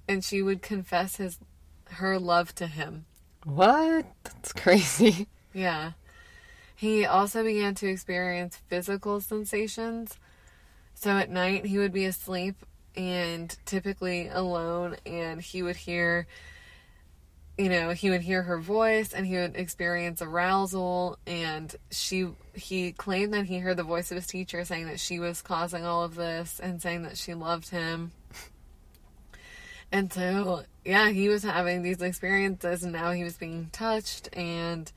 and 0.07 0.23
she 0.23 0.43
would 0.43 0.61
confess 0.61 1.17
his 1.17 1.39
her 1.93 2.19
love 2.19 2.55
to 2.57 2.67
him. 2.67 3.07
What? 3.45 4.05
That's 4.25 4.53
crazy. 4.53 5.29
Yeah. 5.55 5.93
He 6.77 7.07
also 7.07 7.43
began 7.43 7.75
to 7.77 7.89
experience 7.89 8.59
physical 8.69 9.23
sensations. 9.23 10.19
So 10.95 11.13
at 11.13 11.31
night, 11.31 11.65
he 11.65 11.79
would 11.79 11.93
be 11.93 12.05
asleep 12.05 12.55
and 12.95 13.57
typically 13.65 14.29
alone, 14.29 14.97
and 15.07 15.41
he 15.41 15.63
would 15.63 15.77
hear, 15.77 16.27
you 17.57 17.71
know, 17.71 17.91
he 17.91 18.11
would 18.11 18.21
hear 18.21 18.43
her 18.43 18.59
voice 18.59 19.15
and 19.15 19.27
he 19.27 19.37
would 19.37 19.57
experience 19.57 20.21
arousal. 20.21 21.19
And 21.27 21.75
she, 21.91 22.29
he 22.53 22.93
claimed 22.93 23.33
that 23.33 23.47
he 23.47 23.59
heard 23.59 23.79
the 23.79 23.83
voice 23.83 24.11
of 24.11 24.17
his 24.17 24.27
teacher 24.27 24.63
saying 24.65 24.87
that 24.87 25.01
she 25.01 25.19
was 25.19 25.41
causing 25.41 25.85
all 25.85 26.05
of 26.05 26.15
this 26.15 26.61
and 26.61 26.81
saying 26.83 27.05
that 27.05 27.17
she 27.17 27.33
loved 27.33 27.71
him. 27.71 28.13
And 29.93 30.13
so, 30.13 30.65
yeah, 30.85 31.11
he 31.11 31.31
was 31.31 31.43
having 31.43 31.83
these 31.83 32.03
experiences, 32.03 32.83
and 32.83 32.93
now 32.93 33.13
he 33.13 33.25
was 33.25 33.39
being 33.39 33.71
touched 33.73 34.29
and 34.35 34.93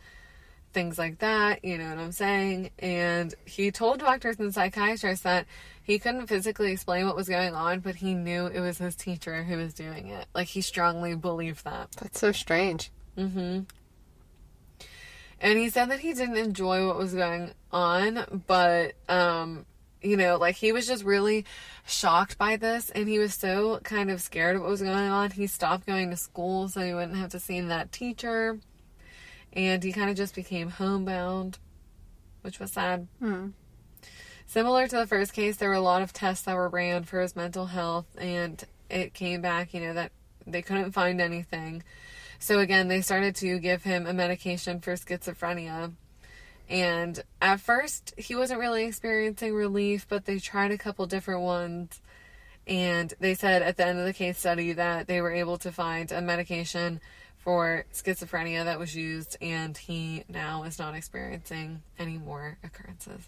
things 0.73 0.97
like 0.97 1.19
that, 1.19 1.63
you 1.63 1.77
know 1.77 1.89
what 1.89 1.97
I'm 1.97 2.11
saying? 2.11 2.71
And 2.79 3.33
he 3.45 3.71
told 3.71 3.99
doctors 3.99 4.39
and 4.39 4.53
psychiatrists 4.53 5.23
that 5.23 5.45
he 5.81 5.99
couldn't 5.99 6.27
physically 6.27 6.71
explain 6.71 7.05
what 7.05 7.15
was 7.15 7.27
going 7.27 7.55
on, 7.55 7.79
but 7.79 7.95
he 7.95 8.13
knew 8.13 8.45
it 8.45 8.59
was 8.59 8.77
his 8.77 8.95
teacher 8.95 9.43
who 9.43 9.57
was 9.57 9.73
doing 9.73 10.09
it. 10.09 10.27
Like, 10.35 10.47
he 10.47 10.61
strongly 10.61 11.15
believed 11.15 11.65
that. 11.65 11.91
That's 11.93 12.19
so 12.19 12.31
strange. 12.31 12.91
Mm-hmm. 13.17 13.61
And 15.41 15.57
he 15.57 15.69
said 15.69 15.89
that 15.89 15.99
he 15.99 16.13
didn't 16.13 16.37
enjoy 16.37 16.85
what 16.85 16.97
was 16.97 17.13
going 17.13 17.51
on, 17.71 18.43
but, 18.45 18.93
um, 19.07 19.65
you 20.01 20.17
know, 20.17 20.37
like 20.37 20.55
he 20.55 20.71
was 20.71 20.87
just 20.87 21.03
really 21.03 21.45
shocked 21.85 22.37
by 22.37 22.55
this 22.55 22.89
and 22.89 23.07
he 23.07 23.19
was 23.19 23.33
so 23.33 23.79
kind 23.83 24.09
of 24.11 24.21
scared 24.21 24.55
of 24.55 24.61
what 24.61 24.71
was 24.71 24.81
going 24.81 24.95
on. 24.95 25.31
He 25.31 25.47
stopped 25.47 25.85
going 25.85 26.09
to 26.09 26.17
school 26.17 26.67
so 26.67 26.81
he 26.81 26.93
wouldn't 26.93 27.17
have 27.17 27.31
to 27.31 27.39
see 27.39 27.59
that 27.61 27.91
teacher. 27.91 28.59
And 29.53 29.83
he 29.83 29.91
kind 29.91 30.09
of 30.09 30.15
just 30.15 30.35
became 30.35 30.69
homebound, 30.69 31.57
which 32.41 32.59
was 32.59 32.71
sad. 32.71 33.07
Hmm. 33.19 33.49
Similar 34.45 34.87
to 34.87 34.95
the 34.97 35.07
first 35.07 35.33
case, 35.33 35.57
there 35.57 35.69
were 35.69 35.75
a 35.75 35.81
lot 35.81 36.01
of 36.01 36.11
tests 36.11 36.45
that 36.45 36.55
were 36.55 36.69
ran 36.69 37.03
for 37.03 37.21
his 37.21 37.35
mental 37.35 37.67
health, 37.67 38.07
and 38.17 38.63
it 38.89 39.13
came 39.13 39.41
back, 39.41 39.73
you 39.73 39.79
know, 39.79 39.93
that 39.93 40.11
they 40.47 40.61
couldn't 40.61 40.91
find 40.91 41.21
anything. 41.21 41.83
So 42.39 42.59
again, 42.59 42.87
they 42.87 43.01
started 43.01 43.35
to 43.37 43.59
give 43.59 43.83
him 43.83 44.07
a 44.07 44.13
medication 44.13 44.79
for 44.79 44.93
schizophrenia. 44.93 45.93
And 46.69 47.21
at 47.41 47.59
first, 47.59 48.13
he 48.17 48.35
wasn't 48.35 48.59
really 48.59 48.85
experiencing 48.85 49.53
relief, 49.53 50.07
but 50.07 50.25
they 50.25 50.39
tried 50.39 50.71
a 50.71 50.77
couple 50.77 51.05
different 51.05 51.41
ones. 51.41 52.01
And 52.65 53.13
they 53.19 53.33
said 53.33 53.61
at 53.61 53.77
the 53.77 53.85
end 53.85 53.99
of 53.99 54.05
the 54.05 54.13
case 54.13 54.37
study 54.37 54.73
that 54.73 55.07
they 55.07 55.21
were 55.21 55.31
able 55.31 55.57
to 55.59 55.71
find 55.71 56.11
a 56.11 56.21
medication 56.21 57.01
for 57.39 57.85
schizophrenia 57.93 58.65
that 58.65 58.79
was 58.79 58.95
used, 58.95 59.37
and 59.41 59.77
he 59.77 60.23
now 60.29 60.63
is 60.63 60.77
not 60.77 60.95
experiencing 60.95 61.81
any 61.97 62.17
more 62.17 62.57
occurrences. 62.63 63.27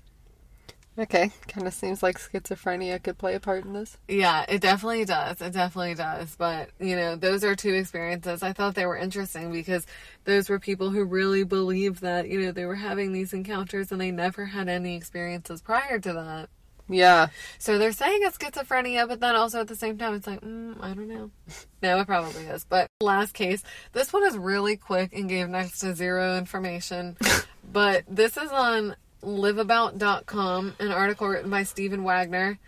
Okay. 0.99 1.31
Kind 1.47 1.65
of 1.65 1.73
seems 1.73 2.03
like 2.03 2.19
schizophrenia 2.19 3.01
could 3.01 3.17
play 3.17 3.35
a 3.35 3.39
part 3.39 3.63
in 3.63 3.71
this. 3.73 3.97
Yeah, 4.09 4.45
it 4.49 4.61
definitely 4.61 5.05
does. 5.05 5.41
It 5.41 5.53
definitely 5.53 5.95
does. 5.95 6.35
But, 6.35 6.69
you 6.79 6.97
know, 6.97 7.15
those 7.15 7.45
are 7.45 7.55
two 7.55 7.73
experiences. 7.73 8.43
I 8.43 8.51
thought 8.51 8.75
they 8.75 8.85
were 8.85 8.97
interesting 8.97 9.51
because 9.53 9.87
those 10.25 10.49
were 10.49 10.59
people 10.59 10.89
who 10.89 11.05
really 11.05 11.43
believed 11.43 12.01
that, 12.01 12.27
you 12.27 12.41
know, 12.41 12.51
they 12.51 12.65
were 12.65 12.75
having 12.75 13.13
these 13.13 13.31
encounters 13.33 13.91
and 13.91 14.01
they 14.01 14.11
never 14.11 14.45
had 14.45 14.67
any 14.67 14.97
experiences 14.97 15.61
prior 15.61 15.97
to 15.97 16.13
that. 16.13 16.49
Yeah. 16.91 17.27
So 17.57 17.77
they're 17.77 17.91
saying 17.91 18.19
it's 18.23 18.37
schizophrenia, 18.37 19.07
but 19.07 19.19
then 19.19 19.35
also 19.35 19.61
at 19.61 19.67
the 19.67 19.75
same 19.75 19.97
time, 19.97 20.15
it's 20.15 20.27
like, 20.27 20.41
mm, 20.41 20.75
I 20.81 20.93
don't 20.93 21.07
know. 21.07 21.31
no, 21.81 21.99
it 21.99 22.05
probably 22.05 22.43
is. 22.43 22.65
But 22.65 22.87
last 23.01 23.33
case, 23.33 23.63
this 23.93 24.11
one 24.11 24.23
is 24.25 24.37
really 24.37 24.77
quick 24.77 25.13
and 25.13 25.29
gave 25.29 25.49
next 25.49 25.79
to 25.79 25.95
zero 25.95 26.37
information. 26.37 27.17
but 27.71 28.03
this 28.07 28.37
is 28.37 28.51
on 28.51 28.95
liveabout.com, 29.23 30.75
an 30.79 30.91
article 30.91 31.27
written 31.27 31.49
by 31.49 31.63
Stephen 31.63 32.03
Wagner. 32.03 32.59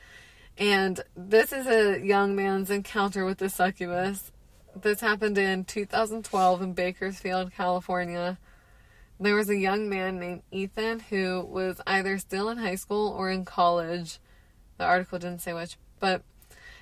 And 0.57 1.01
this 1.15 1.51
is 1.51 1.65
a 1.65 1.99
young 2.05 2.35
man's 2.35 2.69
encounter 2.69 3.25
with 3.25 3.39
the 3.39 3.49
succubus. 3.49 4.31
This 4.75 5.01
happened 5.01 5.37
in 5.37 5.65
2012 5.65 6.61
in 6.61 6.73
Bakersfield, 6.73 7.51
California. 7.53 8.37
There 9.23 9.35
was 9.35 9.49
a 9.49 9.55
young 9.55 9.87
man 9.87 10.19
named 10.19 10.41
Ethan 10.51 10.99
who 10.99 11.47
was 11.49 11.79
either 11.87 12.17
still 12.17 12.49
in 12.49 12.57
high 12.57 12.75
school 12.75 13.07
or 13.07 13.29
in 13.29 13.45
college. 13.45 14.19
The 14.77 14.83
article 14.83 15.17
didn't 15.17 15.39
say 15.39 15.53
which, 15.53 15.77
but 16.01 16.23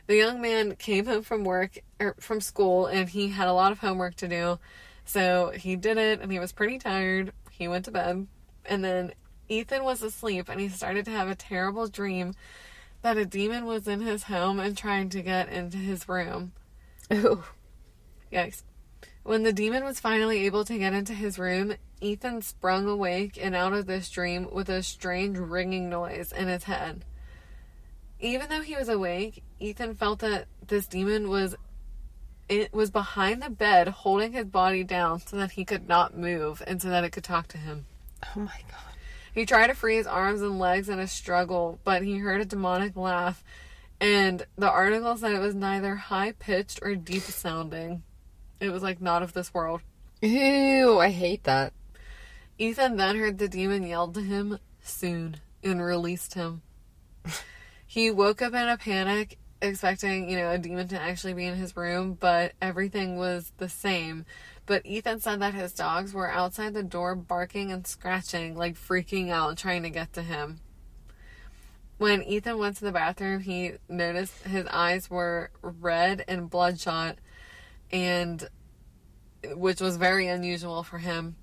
the 0.08 0.16
young 0.16 0.42
man 0.42 0.76
came 0.76 1.06
home 1.06 1.22
from 1.22 1.44
work 1.44 1.78
or 2.00 2.16
from 2.20 2.42
school 2.42 2.88
and 2.88 3.08
he 3.08 3.28
had 3.28 3.48
a 3.48 3.54
lot 3.54 3.72
of 3.72 3.78
homework 3.78 4.16
to 4.16 4.28
do. 4.28 4.58
So 5.06 5.52
he 5.52 5.76
did 5.76 6.00
it 6.00 6.20
and 6.20 6.32
he 6.32 6.40
was 6.40 6.52
pretty 6.52 6.80
tired. 6.80 7.32
He 7.52 7.68
went 7.68 7.86
to 7.86 7.92
bed. 7.92 8.26
And 8.66 8.84
then 8.84 9.14
Ethan 9.48 9.84
was 9.84 10.02
asleep 10.02 10.50
and 10.50 10.60
he 10.60 10.68
started 10.68 11.06
to 11.06 11.12
have 11.12 11.30
a 11.30 11.36
terrible 11.36 11.86
dream 11.86 12.34
that 13.04 13.18
a 13.18 13.26
demon 13.26 13.66
was 13.66 13.88
in 13.88 14.02
his 14.02 14.24
home 14.24 14.60
and 14.60 14.76
trying 14.76 15.10
to 15.10 15.22
get 15.22 15.48
into 15.48 15.78
his 15.78 16.10
room. 16.10 16.54
Ooh. 17.14 17.44
Yikes. 18.34 18.64
When 19.22 19.44
the 19.44 19.54
demon 19.54 19.84
was 19.84 20.00
finally 20.00 20.44
able 20.48 20.66
to 20.66 20.80
get 20.80 20.94
into 20.94 21.14
his 21.14 21.38
room, 21.38 21.76
Ethan 22.02 22.42
sprung 22.42 22.88
awake 22.88 23.38
and 23.40 23.56
out 23.56 23.74
of 23.74 23.86
this 23.86 24.10
dream 24.10 24.50
with 24.52 24.70
a 24.70 24.82
strange 24.82 25.38
ringing 25.38 25.88
noise 25.90 26.32
in 26.32 26.48
his 26.48 26.64
head. 26.64 27.06
Even 28.20 28.50
though 28.50 28.62
he 28.62 28.76
was 28.76 28.90
awake, 28.90 29.44
Ethan 29.60 29.94
felt 29.96 30.20
that 30.20 30.48
this 30.68 30.88
demon 30.88 31.30
was 31.30 31.56
it 32.50 32.74
was 32.74 32.92
behind 32.92 33.42
the 33.42 33.50
bed 33.50 33.88
holding 33.88 34.34
his 34.34 34.46
body 34.46 34.84
down 34.84 35.22
so 35.22 35.38
that 35.38 35.52
he 35.52 35.64
could 35.64 35.88
not 35.88 36.18
move 36.18 36.62
and 36.68 36.82
so 36.82 36.90
that 36.90 37.04
it 37.04 37.12
could 37.12 37.24
talk 37.24 37.48
to 37.48 37.58
him. 37.58 37.86
Oh 38.36 38.42
my 38.42 38.60
god. 38.70 38.96
He 39.34 39.46
tried 39.46 39.68
to 39.68 39.74
free 39.74 39.96
his 39.96 40.08
arms 40.08 40.42
and 40.42 40.60
legs 40.60 40.90
in 40.90 41.00
a 41.00 41.08
struggle, 41.08 41.80
but 41.86 42.04
he 42.04 42.18
heard 42.18 42.42
a 42.42 42.46
demonic 42.46 42.98
laugh, 42.98 43.44
and 44.02 44.46
the 44.58 44.70
article 44.70 45.16
said 45.16 45.32
it 45.32 45.40
was 45.40 45.56
neither 45.56 45.96
high 45.96 46.34
pitched 46.34 46.80
or 46.82 46.96
deep 46.96 47.22
sounding. 47.22 48.04
It 48.60 48.70
was 48.70 48.84
like 48.84 49.02
not 49.02 49.24
of 49.24 49.32
this 49.32 49.54
world. 49.54 49.82
Ew, 50.22 51.00
I 51.00 51.10
hate 51.10 51.46
that. 51.46 51.72
Ethan 52.58 52.98
then 52.98 53.18
heard 53.18 53.38
the 53.38 53.48
demon 53.48 53.84
yell 53.84 54.08
to 54.10 54.22
him, 54.22 54.60
soon, 54.82 55.38
and 55.64 55.82
released 55.82 56.34
him. 56.34 56.62
he 57.88 58.12
woke 58.12 58.42
up 58.42 58.54
in 58.54 58.68
a 58.68 58.78
panic, 58.78 59.38
expecting, 59.62 60.30
you 60.30 60.38
know, 60.38 60.52
a 60.52 60.58
demon 60.58 60.88
to 60.90 61.00
actually 61.00 61.34
be 61.34 61.46
in 61.46 61.56
his 61.56 61.76
room, 61.76 62.18
but 62.20 62.54
everything 62.62 63.18
was 63.18 63.52
the 63.58 63.70
same. 63.70 64.26
But 64.66 64.86
Ethan 64.86 65.20
said 65.20 65.42
that 65.42 65.54
his 65.54 65.74
dogs 65.74 66.14
were 66.14 66.30
outside 66.30 66.74
the 66.74 66.84
door 66.84 67.16
barking 67.16 67.72
and 67.72 67.86
scratching, 67.86 68.56
like 68.56 68.76
freaking 68.76 69.30
out, 69.30 69.58
trying 69.58 69.84
to 69.84 69.90
get 69.90 70.14
to 70.14 70.22
him. 70.22 70.60
When 71.98 72.24
Ethan 72.24 72.58
went 72.58 72.78
to 72.78 72.86
the 72.86 72.92
bathroom, 72.92 73.42
he 73.42 73.74
noticed 73.88 74.44
his 74.44 74.66
eyes 74.68 75.10
were 75.10 75.52
red 75.62 76.24
and 76.28 76.50
bloodshot, 76.50 77.18
and 77.92 78.48
which 79.54 79.82
was 79.82 79.98
very 79.98 80.28
unusual 80.28 80.84
for 80.84 81.00
him. 81.00 81.36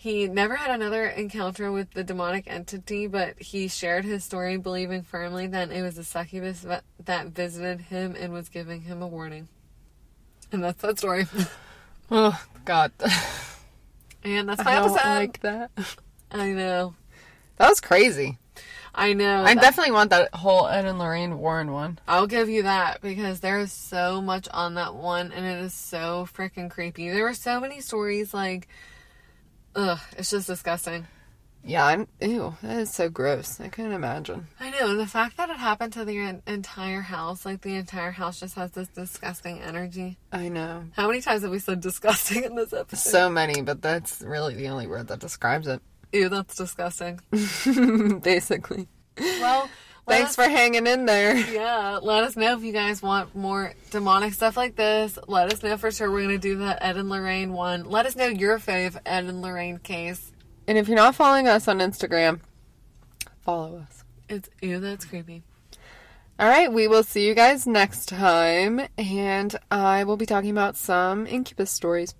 He 0.00 0.28
never 0.28 0.54
had 0.54 0.70
another 0.70 1.06
encounter 1.06 1.72
with 1.72 1.90
the 1.90 2.04
demonic 2.04 2.44
entity, 2.46 3.08
but 3.08 3.36
he 3.42 3.66
shared 3.66 4.04
his 4.04 4.22
story, 4.22 4.56
believing 4.56 5.02
firmly 5.02 5.48
that 5.48 5.72
it 5.72 5.82
was 5.82 5.98
a 5.98 6.04
succubus 6.04 6.64
that 7.04 7.26
visited 7.26 7.80
him 7.80 8.14
and 8.16 8.32
was 8.32 8.48
giving 8.48 8.82
him 8.82 9.02
a 9.02 9.08
warning. 9.08 9.48
And 10.52 10.62
that's 10.62 10.80
that 10.82 10.98
story. 10.98 11.26
Oh 12.10 12.42
god. 12.64 12.90
And 14.24 14.48
that's 14.48 14.60
I 14.60 14.64
my 14.64 14.74
don't 14.76 14.90
episode. 14.92 15.08
like 15.08 15.40
that. 15.40 15.70
I 16.30 16.52
know. 16.52 16.94
That 17.56 17.68
was 17.68 17.80
crazy. 17.80 18.38
I 18.94 19.12
know. 19.12 19.42
I 19.42 19.54
that- 19.54 19.60
definitely 19.60 19.92
want 19.92 20.08
that 20.10 20.34
whole 20.34 20.66
Ed 20.68 20.86
and 20.86 20.98
Lorraine 20.98 21.38
Warren 21.38 21.70
one. 21.70 21.98
I'll 22.08 22.26
give 22.26 22.48
you 22.48 22.62
that 22.62 23.02
because 23.02 23.40
there 23.40 23.58
is 23.58 23.72
so 23.72 24.22
much 24.22 24.48
on 24.54 24.72
that 24.76 24.94
one 24.94 25.32
and 25.32 25.44
it 25.44 25.58
is 25.62 25.74
so 25.74 26.26
freaking 26.34 26.70
creepy. 26.70 27.10
There 27.10 27.24
were 27.24 27.34
so 27.34 27.60
many 27.60 27.82
stories 27.82 28.32
like 28.32 28.68
ugh, 29.78 30.00
it's 30.16 30.30
just 30.30 30.48
disgusting. 30.48 31.06
Yeah, 31.64 31.84
I'm. 31.84 32.06
Ew, 32.20 32.56
that 32.62 32.78
is 32.78 32.90
so 32.90 33.08
gross. 33.10 33.60
I 33.60 33.68
couldn't 33.68 33.92
imagine. 33.92 34.46
I 34.60 34.70
know, 34.70 34.96
the 34.96 35.06
fact 35.06 35.36
that 35.36 35.50
it 35.50 35.56
happened 35.56 35.92
to 35.94 36.04
the 36.04 36.16
en- 36.18 36.42
entire 36.46 37.00
house, 37.00 37.44
like 37.44 37.62
the 37.62 37.74
entire 37.74 38.12
house 38.12 38.40
just 38.40 38.54
has 38.54 38.70
this 38.70 38.88
disgusting 38.88 39.60
energy. 39.60 40.18
I 40.32 40.48
know. 40.48 40.84
How 40.94 41.08
many 41.08 41.20
times 41.20 41.42
have 41.42 41.50
we 41.50 41.58
said 41.58 41.80
disgusting 41.80 42.44
in 42.44 42.54
this 42.54 42.72
episode? 42.72 43.10
So 43.10 43.28
many, 43.28 43.60
but 43.62 43.82
that's 43.82 44.22
really 44.22 44.54
the 44.54 44.68
only 44.68 44.86
word 44.86 45.08
that 45.08 45.18
describes 45.18 45.66
it. 45.66 45.82
Ew, 46.12 46.28
that's 46.28 46.54
disgusting. 46.54 47.20
Basically. 48.22 48.88
Well, 49.18 49.68
Thanks 50.08 50.30
us- 50.30 50.36
for 50.36 50.42
hanging 50.48 50.86
in 50.86 51.06
there. 51.06 51.36
Yeah, 51.58 51.98
let 52.02 52.24
us 52.24 52.36
know 52.36 52.56
if 52.56 52.62
you 52.62 52.72
guys 52.72 53.02
want 53.02 53.34
more 53.34 53.72
demonic 53.90 54.32
stuff 54.34 54.56
like 54.56 54.76
this. 54.76 55.18
Let 55.26 55.52
us 55.52 55.62
know 55.62 55.76
for 55.76 55.90
sure. 55.90 56.10
We're 56.10 56.22
gonna 56.22 56.38
do 56.38 56.58
that 56.58 56.78
Ed 56.82 56.96
and 56.96 57.08
Lorraine 57.08 57.52
one. 57.52 57.84
Let 57.84 58.06
us 58.06 58.16
know 58.16 58.26
your 58.26 58.58
fave 58.58 58.96
Ed 59.06 59.24
and 59.24 59.42
Lorraine 59.42 59.78
case. 59.78 60.32
And 60.66 60.76
if 60.78 60.88
you're 60.88 60.96
not 60.96 61.14
following 61.14 61.48
us 61.48 61.66
on 61.68 61.78
Instagram, 61.78 62.40
follow 63.40 63.78
us. 63.78 64.04
It's 64.28 64.48
ew, 64.60 64.78
that's 64.80 65.04
creepy. 65.04 65.42
All 66.38 66.48
right, 66.48 66.72
we 66.72 66.86
will 66.86 67.02
see 67.02 67.26
you 67.26 67.34
guys 67.34 67.66
next 67.66 68.06
time, 68.06 68.82
and 68.96 69.56
I 69.72 70.04
will 70.04 70.16
be 70.16 70.26
talking 70.26 70.50
about 70.50 70.76
some 70.76 71.26
incubus 71.26 71.70
stories. 71.72 72.14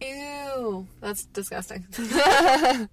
Ew, 0.00 0.86
that's 1.00 1.24
disgusting. 1.24 1.86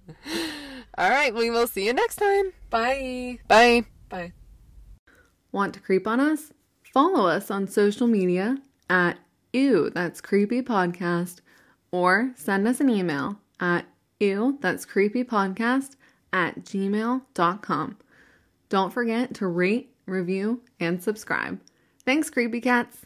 All 0.98 1.10
right, 1.10 1.32
we 1.32 1.50
will 1.50 1.68
see 1.68 1.86
you 1.86 1.92
next 1.92 2.16
time. 2.16 2.52
Bye. 2.70 3.38
Bye. 3.46 3.84
Bye. 4.08 4.32
Want 5.52 5.74
to 5.74 5.80
creep 5.80 6.06
on 6.06 6.20
us? 6.20 6.52
Follow 6.92 7.26
us 7.26 7.50
on 7.50 7.68
social 7.68 8.06
media 8.06 8.58
at 8.88 9.18
Ew, 9.56 9.88
that's 9.88 10.20
creepy 10.20 10.60
podcast, 10.60 11.40
or 11.90 12.32
send 12.34 12.68
us 12.68 12.78
an 12.78 12.90
email 12.90 13.40
at 13.58 13.86
ew, 14.20 14.58
that's 14.60 14.84
creepy 14.84 15.24
podcast 15.24 15.96
at 16.30 16.62
gmail.com. 16.62 17.96
Don't 18.68 18.92
forget 18.92 19.34
to 19.36 19.46
rate, 19.46 19.94
review, 20.04 20.60
and 20.78 21.02
subscribe. 21.02 21.58
Thanks, 22.04 22.28
creepy 22.28 22.60
cats. 22.60 23.05